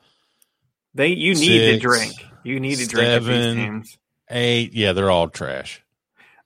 [0.94, 2.14] They you need to drink.
[2.44, 3.84] You need to drink at these seven.
[4.30, 5.82] eight, yeah, they're all trash.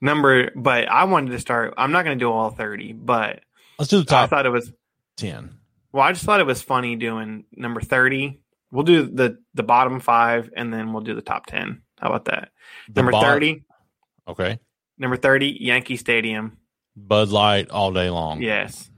[0.02, 3.42] Number but i wanted to start i'm not going to do all 30 but
[3.80, 4.26] Let's do the top.
[4.26, 4.72] i thought it was
[5.16, 5.58] ten.
[5.92, 8.40] well i just thought it was funny doing number 30
[8.72, 12.26] we'll do the the bottom five and then we'll do the top 10 how about
[12.26, 12.50] that
[12.90, 13.64] The number bot- 30
[14.28, 14.60] Okay.
[14.98, 16.58] number 30 yankee stadium
[16.96, 18.42] Bud Light all day long.
[18.42, 18.90] yes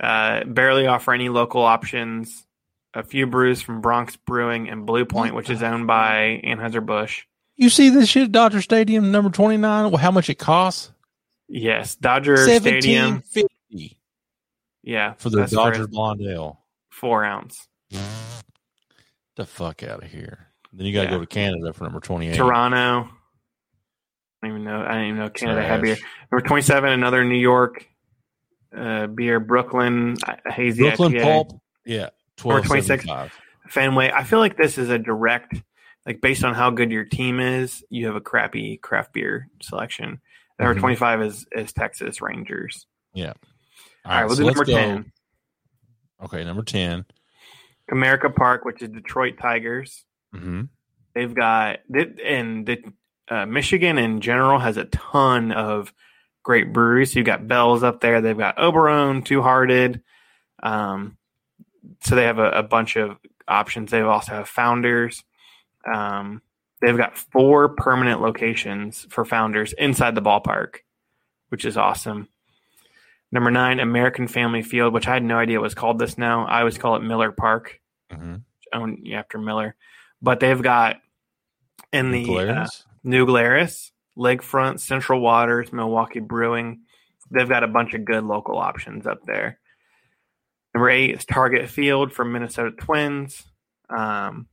[0.00, 2.46] uh barely offer any local options
[2.94, 7.24] a few brews from bronx brewing and blue point which is owned by anheuser-busch
[7.58, 9.90] You see this shit at Dodger Stadium, number twenty nine.
[9.90, 10.92] Well, how much it costs?
[11.50, 13.96] yes dodger stadium fifty
[14.82, 16.60] yeah for the Dodger a Blonde Ale.
[16.90, 17.66] four ounce
[19.36, 20.48] The fuck out of here.
[20.74, 21.14] Then you got to Yeah.
[21.16, 22.36] go to Canada for number twenty eight.
[22.36, 23.08] Toronto.
[24.42, 24.82] I don't even know.
[24.82, 25.96] I didn't even know Canada had beer.
[26.30, 27.86] Number twenty-seven, another New York
[28.76, 29.40] uh, beer.
[29.40, 31.22] Brooklyn uh, hazy Brooklyn IPA.
[31.22, 31.60] Pulp.
[31.86, 32.86] Yeah, twelve 26.
[33.04, 33.32] seventy five.
[33.68, 34.10] Fenway.
[34.14, 35.62] I feel like this is a direct.
[36.08, 40.20] Like based on how good your team is, you have a crappy craft beer selection.
[40.58, 40.80] Number Mhm.
[40.80, 42.86] 25 is is Texas Rangers.
[43.14, 43.32] All All
[44.06, 45.12] right, we'll so do number go- 10.
[46.24, 47.04] Okay, number 10.
[47.90, 50.04] Comerica Park, which is Detroit Tigers.
[50.32, 50.62] hmm
[51.14, 51.80] They've got
[52.24, 52.78] and the
[53.28, 55.92] uh, Michigan in general has a ton of
[56.42, 57.12] great breweries.
[57.12, 58.22] So you've got Bell's up there.
[58.22, 60.02] They've got Oberon, Two Hearted.
[60.62, 61.18] Um,
[62.02, 63.90] so they have a, a bunch of options.
[63.90, 65.22] They also have Founders.
[65.86, 66.42] Um,
[66.80, 70.78] they've got four permanent locations for Founders inside the ballpark,
[71.48, 72.28] which is awesome.
[73.30, 76.46] Number nine, American Family Field, which I had no idea was called this now.
[76.46, 78.36] I always call it Miller Park hmm
[78.70, 79.74] owned after Miller,
[80.20, 80.96] but they've got
[81.90, 82.84] in the uh, Glarus?
[83.02, 86.80] New Glarus, Lakefront, Central Waters, Milwaukee Brewing.
[87.30, 89.58] They've got a bunch of good local options up there.
[90.74, 93.42] Number eight is Target Field for Minnesota Twins.
[93.88, 94.48] Um,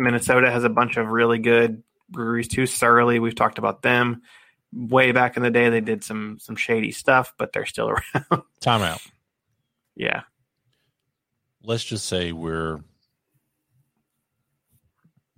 [0.00, 2.66] Minnesota has a bunch of really good breweries too.
[2.66, 4.22] Surly, we've talked about them.
[4.72, 8.42] Way back in the day, they did some some shady stuff, but they're still around.
[8.60, 9.06] Timeout.
[9.96, 10.22] yeah,
[11.62, 12.80] Let's just say we're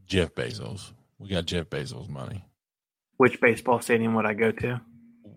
[0.07, 0.93] Jeff Bezos.
[1.19, 2.45] We got Jeff Bezos money.
[3.17, 4.81] which baseball stadium would I go to,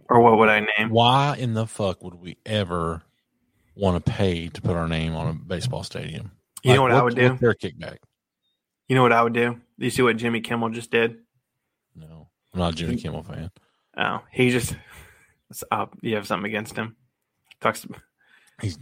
[0.09, 0.89] or what would I name?
[0.89, 3.03] Why in the fuck would we ever
[3.76, 6.32] want to pay to put our name on a baseball stadium?
[6.63, 7.38] You know what I would do?
[7.39, 7.97] Their kickback?
[8.88, 9.59] You know what I would do?
[9.77, 11.17] You see what Jimmy Kimmel just did?
[11.95, 13.51] No, I'm not a Jimmy Kimmel fan.
[13.97, 14.75] Oh, he just.
[15.71, 16.95] Uh, you have something against him?
[17.61, 17.86] Talks.
[18.61, 18.77] He's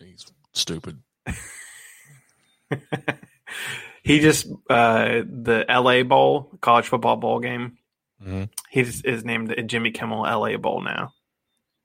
[0.00, 0.98] he's stupid.
[4.02, 6.02] he just uh, the L.A.
[6.02, 7.78] Bowl, college football bowl game.
[8.24, 8.48] Mhm.
[8.70, 10.56] He just is named Jimmy Kimmel L.A.
[10.56, 11.12] Bowl now.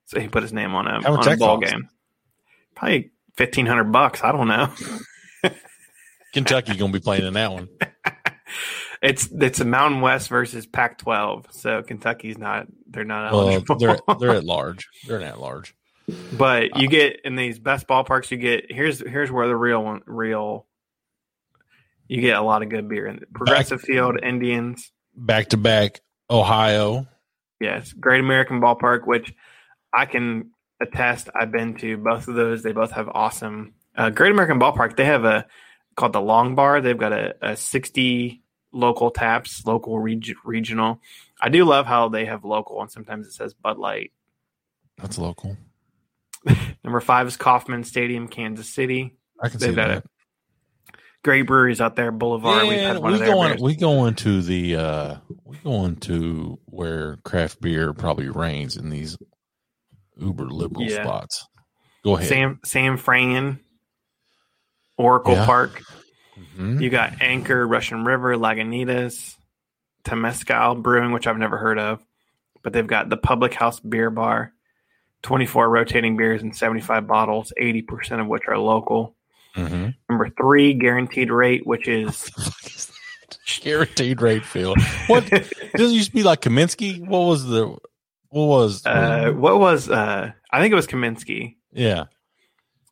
[0.06, 1.72] So he put his name on a, on a ball cost?
[1.72, 1.88] game.
[2.74, 4.22] Probably fifteen hundred bucks.
[4.22, 4.68] I don't know.
[6.34, 7.68] Kentucky gonna be playing in that one.
[9.02, 13.76] It's it's a Mountain West versus Pac-12, so Kentucky's not they're not Well, eligible.
[13.76, 14.88] they're they're at large.
[15.06, 15.74] They're at large.
[16.32, 20.00] But you get in these best ballparks, you get here's here's where the real one
[20.06, 20.66] real
[22.08, 27.06] you get a lot of good beer in Progressive Field, Indians, Back to back, Ohio.
[27.60, 29.34] yes, Great American Ballpark, which
[29.92, 31.28] I can attest.
[31.34, 32.62] I've been to both of those.
[32.62, 34.96] They both have awesome uh, Great American Ballpark.
[34.96, 35.44] They have a
[35.96, 36.80] called the Long Bar.
[36.80, 38.42] They've got a, a sixty
[38.72, 41.00] local taps, local reg- regional.
[41.40, 44.12] I do love how they have local, and sometimes it says Bud Light.
[44.98, 45.56] That's local.
[46.84, 49.16] Number five is Kauffman Stadium, Kansas City.
[49.42, 50.04] I can They've see got that.
[51.24, 52.68] Great breweries out there, Boulevard.
[52.68, 53.60] We've Yeah, had one we going beers.
[53.62, 59.16] we going to the uh we going to where craft beer probably reigns in these
[60.18, 61.02] uber liberal Yeah.
[61.02, 61.48] spots.
[62.04, 62.28] Go ahead.
[62.28, 63.60] Sam Sam Fran,
[64.96, 65.46] Oracle Yeah.
[65.46, 65.82] Park.
[66.56, 66.80] Mhm.
[66.80, 69.36] You got Anchor, Russian River, Lagunitas,
[70.04, 72.00] Temescal Brewing, which I've never heard of,
[72.62, 74.52] but they've got the Public House Beer Bar,
[75.22, 79.16] 24 rotating beers and 75 bottles, 80% of which are local.
[79.56, 79.94] Mhm.
[80.08, 82.30] Number three, Guaranteed Rate, which is
[83.62, 84.78] Guaranteed rate field.
[85.06, 85.50] What does
[85.92, 87.06] it used to be like Kaminsky?
[87.06, 87.66] What was the
[88.28, 91.56] what was uh, what was uh, I think it was Kaminsky.
[91.72, 92.04] yeah.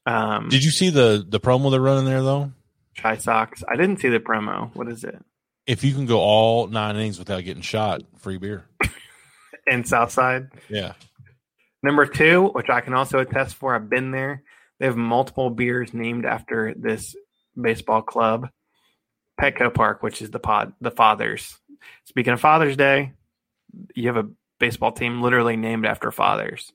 [0.06, 2.52] Um, Did you see the the promo they're running there though?
[2.96, 3.62] Chi Sox.
[3.68, 4.74] I didn't see the promo.
[4.74, 5.22] What is it?
[5.66, 8.64] If you can go all nine innings without getting shot, free beer.
[9.66, 10.48] In Southside.
[10.68, 10.94] Yeah.
[11.82, 14.42] Number two, which I can also attest for, I've been there.
[14.78, 17.14] They have multiple beers named after this
[17.60, 18.48] baseball club.
[19.40, 21.58] Petco Park, which is the pod, the fathers.
[22.04, 23.12] Speaking of Father's Day,
[23.94, 24.28] you have a
[24.58, 26.72] baseball team literally named after fathers,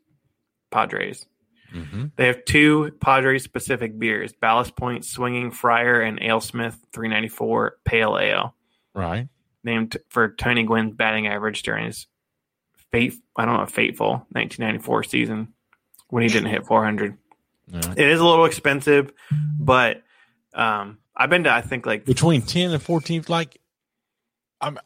[0.71, 1.25] Padres.
[1.71, 8.17] Hmm They have two Padres specific beers: Ballast Point Swinging Friar and AleSmith 394 Pale
[8.19, 8.55] Ale,
[8.93, 9.27] Right.
[9.63, 12.07] named for Tony Gwynn's batting average during his
[12.91, 13.13] fate.
[13.35, 15.53] I don't know, fateful 1994 season
[16.09, 17.17] when he didn't hit 400.
[17.69, 17.79] Yeah.
[17.97, 19.11] It is a little expensive,
[19.59, 20.03] but
[20.53, 23.59] um, I've been to I think like Between ten and fourteen, like
[24.61, 24.79] I'm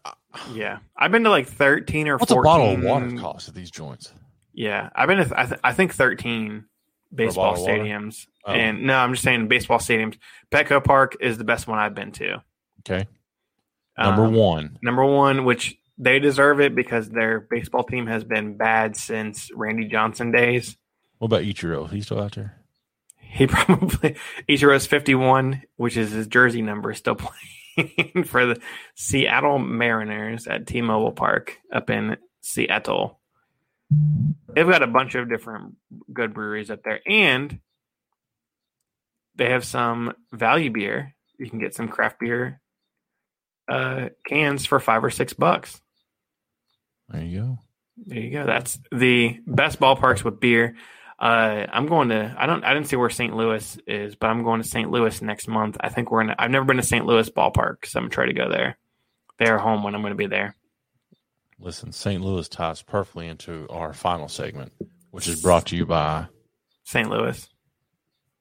[0.54, 2.40] yeah, I've been to like 13 or what's 14.
[2.40, 4.14] a bottle of water cost at these joints?
[4.54, 6.66] Yeah, I've been to I, th- I think 13
[7.14, 7.84] baseball bottle of water?
[7.84, 8.54] stadiums, Oh.
[8.54, 10.18] and no, I'm just saying baseball stadiums.
[10.52, 12.42] Petco Park is the best one I've been to.
[12.80, 13.08] Okay.
[13.98, 14.78] Number Um, one.
[14.82, 19.86] number one, which they deserve it because their baseball team has been bad since Randy
[19.86, 20.76] Johnson days.
[21.20, 21.90] What about Ichiro?
[21.92, 22.58] He's still out there?
[23.20, 24.16] He probably
[24.50, 27.16] Ichiro's 51, which is his jersey number, is still
[27.78, 28.62] playing for the
[28.96, 33.20] Seattle Mariners at T-Mobile Park up in Seattle.
[34.54, 35.76] They've got a bunch of different
[36.14, 37.60] good breweries up there, and
[39.36, 41.16] they have some value beer.
[41.38, 42.62] You can get some craft beer
[43.68, 45.82] uh, cans for five or six bucks.
[47.10, 47.60] There you go.
[47.98, 48.46] There you go.
[48.46, 50.76] That's the best ballparks with beer.
[51.20, 52.36] Uh, I'm going to.
[52.38, 52.64] I don't.
[52.64, 53.36] I didn't see where St.
[53.36, 54.90] Louis is, but I'm going to St.
[54.90, 55.78] Louis next month.
[55.80, 56.32] I think we're in.
[56.32, 57.06] I've never been to St.
[57.06, 58.78] Louis ballpark, so I'm gonna try to go there.
[59.38, 60.56] They're home when I'm going to be there.
[61.62, 62.24] Listen, St.
[62.24, 64.74] Louis ties perfectly into our final segment,
[65.12, 66.28] which is brought to you by.
[66.84, 67.10] St.
[67.10, 67.48] Louis.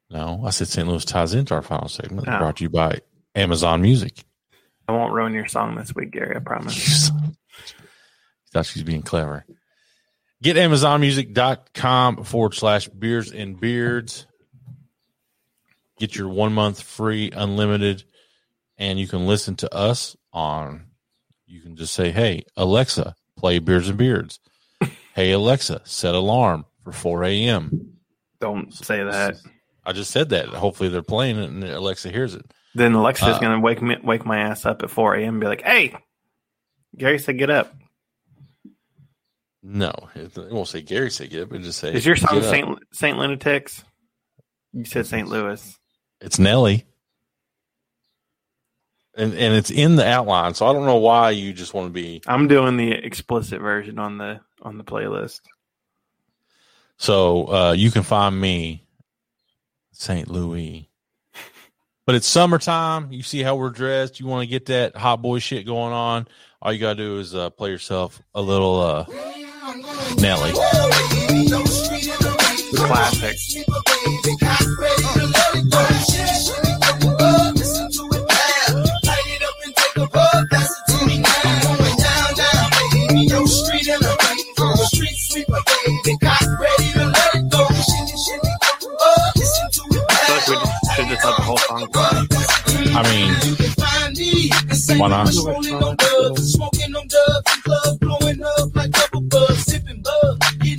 [0.09, 0.89] No, I said St.
[0.89, 2.27] Louis ties into our final segment.
[2.27, 2.39] Oh.
[2.39, 3.01] Brought to you by
[3.35, 4.25] Amazon Music.
[4.89, 6.35] I won't ruin your song this week, Gary.
[6.35, 7.11] I promise.
[8.53, 9.45] Thought she was being clever.
[10.43, 14.27] Get AmazonMusic.com forward slash beers and beards.
[15.99, 18.03] Get your one month free, unlimited,
[18.79, 20.87] and you can listen to us on.
[21.51, 24.39] You can just say, "Hey Alexa, play Beers and Beards."
[25.15, 27.95] hey Alexa, set alarm for 4 a.m.
[28.41, 29.37] Don't say that.
[29.85, 30.49] I just said that.
[30.49, 32.51] Hopefully they're playing it and Alexa hears it.
[32.75, 35.35] Then Alexa's Uh, going to wake me, wake my ass up at 4 a.m.
[35.35, 35.95] and be like, "Hey,
[36.97, 37.75] Gary said get up."
[39.63, 41.53] No, it, it won't say Gary said get up.
[41.53, 42.45] It just say Is your song "Get.
[42.51, 43.83] Saint Saint Lunatics?
[44.73, 45.27] You said St.
[45.29, 45.77] Louis.
[46.21, 46.87] It's Nelly.
[49.17, 51.93] And and it's in the outline, so I don't know why you just want to
[51.93, 55.41] be I'm doing the explicit version on the on the playlist.
[56.97, 58.85] so uh you can find me
[59.93, 60.29] St.
[60.29, 60.89] Louis.
[62.07, 63.13] But it's summertime.
[63.13, 64.19] You see how we're dressed.
[64.21, 66.27] You want to get that hot boy shit going on.
[66.63, 69.05] All you gotta do is uh, play yourself a little uh
[70.19, 70.53] Nelly.
[72.73, 73.37] The classic.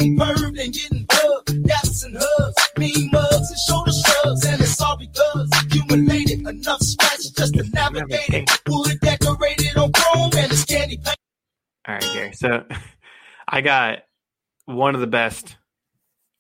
[0.01, 3.09] Getting burned and getting up, dancing hugs, mean
[10.67, 11.17] candy paint.
[11.87, 12.33] All right, Gary.
[12.33, 12.63] So
[13.47, 13.99] I got
[14.65, 15.57] one of the best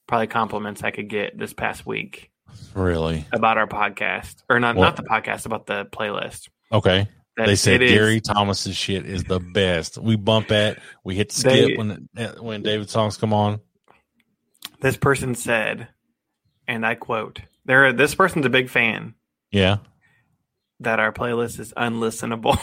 [0.07, 2.31] probably compliments I could get this past week
[2.73, 3.25] Really?
[3.31, 4.43] about our podcast.
[4.49, 4.83] Or not What?
[4.83, 6.49] not the podcast, about the playlist.
[6.71, 7.07] Okay.
[7.37, 9.97] That They said it is- Gary Thomas's shit is the best.
[9.97, 13.61] We bump at, we hit skip They- when eh, when David songs come on.
[14.81, 15.87] this person said,
[16.67, 19.13] and I quote, there this person's a big fan
[19.51, 19.77] Yeah.
[20.81, 22.57] that our playlist is unlistenable.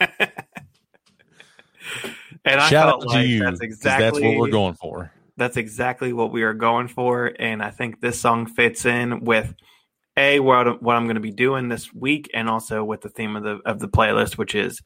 [2.46, 3.40] and I Shout felt out to like you.
[3.44, 5.12] that's exactly that's what we're going for.
[5.36, 9.54] that's exactly what we are going for and i think this song fits in with
[10.16, 13.36] a what, what i'm going to be doing this week and also with the theme
[13.36, 14.80] of the of the playlist which is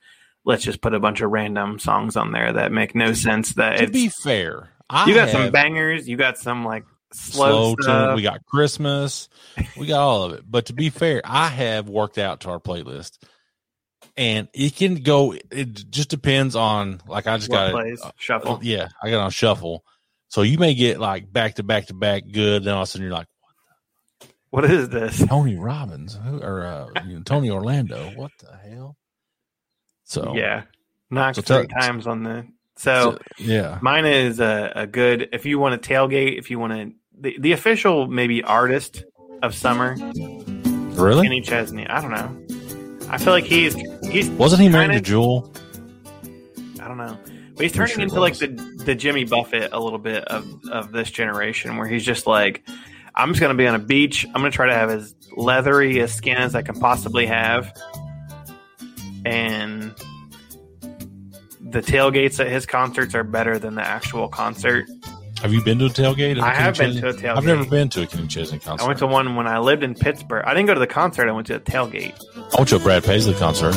[0.45, 3.79] let's just put a bunch of random songs on there that make no sense that
[3.79, 8.15] To be fair, I you got some bangers you got some like slow, slow tune,
[8.17, 9.29] we got Christmas,
[9.77, 10.45] we got all of it.
[10.49, 13.19] But to be fair, I have worked out to our playlist,
[14.17, 15.35] and it can go.
[15.51, 19.21] It just depends on like I just what got plays uh, shuffle yeah, I got
[19.21, 19.85] on shuffle.
[20.29, 22.91] So you may get like back to back to back good, then all of a
[22.91, 23.27] sudden you're like
[24.51, 26.89] what is this Tony Robbins who, or uh,
[27.25, 28.11] Tony Orlando.
[28.17, 28.97] What the hell?
[30.05, 30.63] So yeah
[31.11, 32.47] knocked So three tell- times on the
[32.77, 35.29] so so- yeah, Mine is a, a good.
[35.33, 39.05] If you want to tailgate, if you want to, the, the official maybe artist
[39.43, 39.97] of summer,
[40.95, 41.25] really?
[41.27, 41.87] Kenny Chesney.
[41.87, 42.50] I don't know.
[43.11, 43.75] I feel like he's
[44.09, 45.53] he's Wasn't he married to Jewel?
[46.81, 47.19] I don't know,
[47.55, 48.47] but he's turning sure into like the
[48.85, 52.67] the Jimmy Buffett a little bit of of this generation, where he's just like,
[53.17, 54.25] I'm just gonna be on a beach.
[54.27, 57.77] I'm gonna try to have as leathery a skin as I can possibly have,
[59.25, 59.93] and
[61.61, 64.87] the tailgates at his concerts are better than the actual concert.
[65.43, 66.33] Have you been to a tailgate?
[66.37, 67.37] at I have been to a tailgate.
[67.37, 68.85] I've never been to a Kenny Chesney concert.
[68.85, 70.45] I went to one when I lived in Pittsburgh.
[70.45, 71.29] I didn't go to the concert.
[71.29, 72.21] I went to a tailgate.
[72.37, 73.73] I went to a Brad Paisley concert.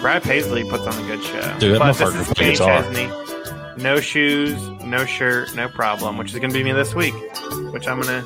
[0.00, 1.58] Brad Paisley puts on a good show.
[1.58, 2.82] Dude, that but this motherfucker is Kenny guitar.
[2.82, 3.82] Chesney.
[3.82, 6.16] No shoes, no shirt, no problem.
[6.16, 7.14] Which is going to be me this week.
[7.72, 8.24] Which I'm gonna.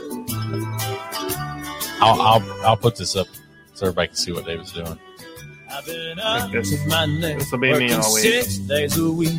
[2.01, 3.27] I'll, I'll I'll put this up
[3.75, 4.99] so everybody can see what David's doing.
[5.71, 8.23] I've been up this, my neck, this will be me all week.
[8.23, 9.39] six days a week,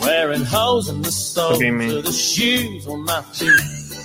[0.00, 1.98] wearing holes in the soles be me.
[1.98, 3.50] of the shoes on my feet.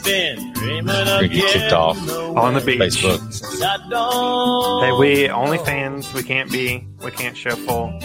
[0.03, 1.97] Been dreaming of Gonna get kicked getting off
[2.37, 2.77] On the beach.
[2.79, 3.19] Facebook.
[3.31, 6.13] Since I don't Hey, we OnlyFans.
[6.13, 6.85] We can't be.
[7.01, 7.97] We can't show full.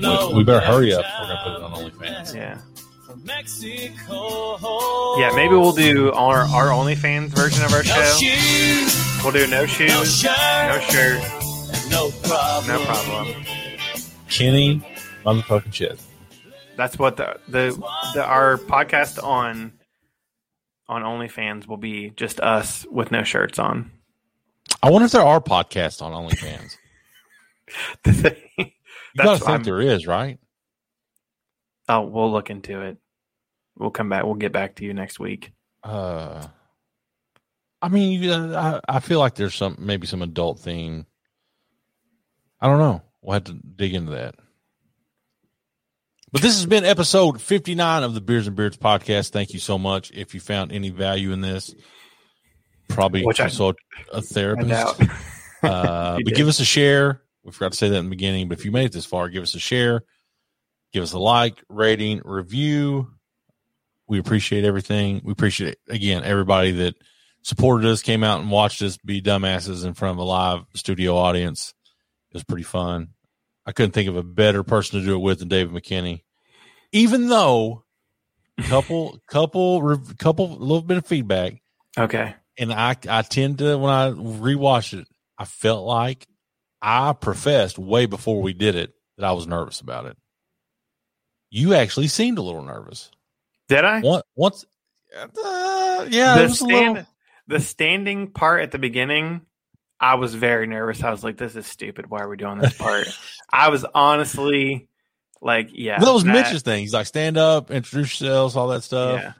[0.00, 1.04] no We, we better hurry up.
[1.04, 2.34] We're gonna put it on OnlyFans.
[2.34, 2.58] Yeah.
[3.06, 5.16] From Mexico.
[5.20, 5.30] Yeah.
[5.36, 8.16] Maybe we'll do our our OnlyFans version of our No show.
[8.18, 10.32] shoes, We'll do no no shoes, shirt,
[10.68, 11.20] no shirt,
[11.90, 12.66] No problem.
[12.80, 13.44] No problem.
[14.28, 14.82] Kenny
[15.24, 16.00] motherfucking shit.
[16.76, 17.70] That's what the, the
[18.14, 19.72] the our podcast on
[20.88, 23.90] on OnlyFans will be just us with no shirts on.
[24.82, 26.76] I wonder if there are podcasts on OnlyFans.
[29.16, 30.38] You gotta think I'm- there is, right?
[31.88, 32.96] Oh, we'll look into it.
[33.78, 34.24] We'll come back.
[34.24, 35.52] We'll get back to you next week.
[35.84, 36.48] Uh,
[37.80, 41.06] I mean, you- uh, I, I feel like there's some maybe some adult thing.
[42.60, 43.02] I don't know.
[43.22, 44.34] We'll have to dig into that.
[46.34, 49.30] But this has been episode 59 of the Beers and Beards podcast.
[49.30, 50.10] Thank you so much.
[50.10, 51.72] If you found any value in this,
[52.88, 53.76] probably Which I- consult
[54.12, 55.00] a I therapist.
[55.62, 56.34] Uh, but did.
[56.34, 57.22] give us a share.
[57.44, 59.28] We forgot to say that in the beginning, but if you made it this far,
[59.28, 60.02] give us a share,
[60.92, 63.12] give us a like, rating, review.
[64.08, 65.20] We appreciate everything.
[65.24, 66.96] We appreciate again everybody that
[67.42, 71.16] supported us, came out and watched us be dumbasses in front of a live studio
[71.16, 71.72] audience.
[72.32, 73.10] It was pretty fun.
[73.64, 76.23] I couldn't think of a better person to do it with than David McKinney.
[76.94, 77.84] Even though
[78.62, 81.60] couple couple couple little bit of feedback
[81.98, 82.36] okay.
[82.56, 86.26] and I I tend to when I rewatched it, I felt like
[86.80, 90.16] I professed way before we did it that I was nervous about it.
[91.50, 93.10] You actually seemed a little nervous.
[93.68, 94.00] Did I?
[94.00, 94.64] Once, once
[95.16, 97.08] uh, yeah, the stand, little.
[97.48, 99.42] the standing part at the beginning,
[99.98, 101.02] I was very nervous.
[101.02, 102.10] I was like, "This is stupid.
[102.10, 103.06] Why are we doing this part?"
[103.50, 104.88] I was honestly
[105.44, 106.80] like, "Yeah." that was Mitch's thing.
[106.80, 109.20] He's like, stand up, introduce yourselves, all that stuff.
[109.20, 109.32] Yeah,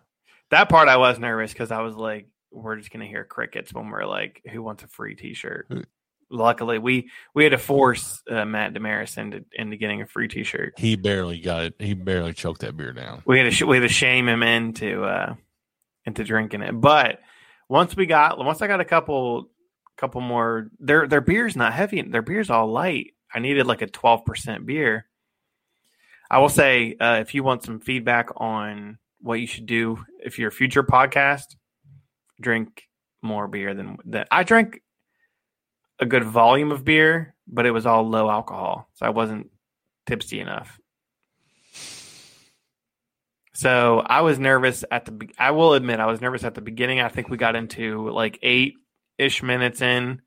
[0.51, 3.89] that part I was nervous because I was like, "We're just gonna hear crickets when
[3.91, 5.83] we're like, who wants a free T-shirt?" Who-
[6.31, 10.75] Luckily, we we had to force uh, Matt Damaris into into getting a free T-shirt.
[10.79, 11.75] He barely got it.
[11.79, 13.23] He barely choked that beer down.
[13.27, 15.35] we had to sh- we had to shame him into uh
[16.07, 16.73] into drinking it.
[16.81, 17.21] But
[17.69, 19.51] once we got once I got a couple
[19.99, 22.01] couple more their their beer's not heavy.
[22.03, 23.13] Their beer's all light.
[23.33, 25.07] I needed like a twelve percent beer.
[26.31, 30.39] I will say uh, if you want some feedback on what you should do if
[30.39, 31.57] you're a future podcast,
[32.41, 32.83] drink
[33.23, 34.29] more beer than that.
[34.31, 34.81] I drank
[35.99, 39.51] a good volume of beer, but it was all low alcohol, so I wasn't
[40.07, 40.79] tipsy enough.
[43.55, 45.29] So I was nervous at the.
[45.39, 47.01] I will admit I was nervous at the beginning.
[47.01, 48.75] I think we got into like eight
[49.17, 50.21] ish minutes in.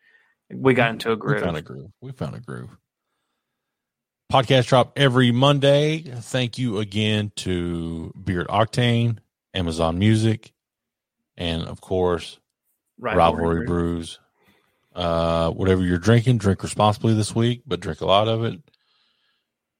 [0.49, 1.41] We got into a groove.
[1.41, 1.91] We found a groove.
[2.01, 2.69] We found a groove.
[4.31, 5.99] Podcast drop every Monday.
[5.99, 9.19] Thank you again to Beard Octane,
[9.53, 10.51] Amazon Music,
[11.37, 12.37] and of course
[12.99, 14.19] Rivalry, Brews.
[14.93, 18.59] Uh, whatever you're drinking, drink responsibly this week, but drink a lot of it.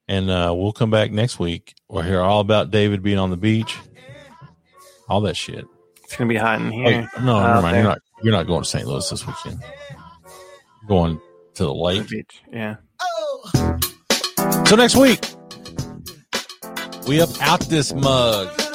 [0.07, 1.75] And uh, we'll come back next week.
[1.89, 3.77] We'll hear all about David being on the beach,
[5.09, 5.65] all that shit.
[6.05, 7.11] It's gonna be hot in Oh, here.
[7.21, 7.75] no, Out never mind.
[7.75, 7.81] there.
[7.81, 7.99] You're not.
[8.23, 8.87] You're not going to St.
[8.87, 9.59] Louis this weekend.
[9.91, 11.17] You're going
[11.55, 12.07] to the The lake.
[12.07, 12.41] beach.
[12.49, 12.77] Yeah.
[13.01, 13.79] Oh.
[14.67, 15.23] So next week,
[17.07, 18.66] we up out this mug.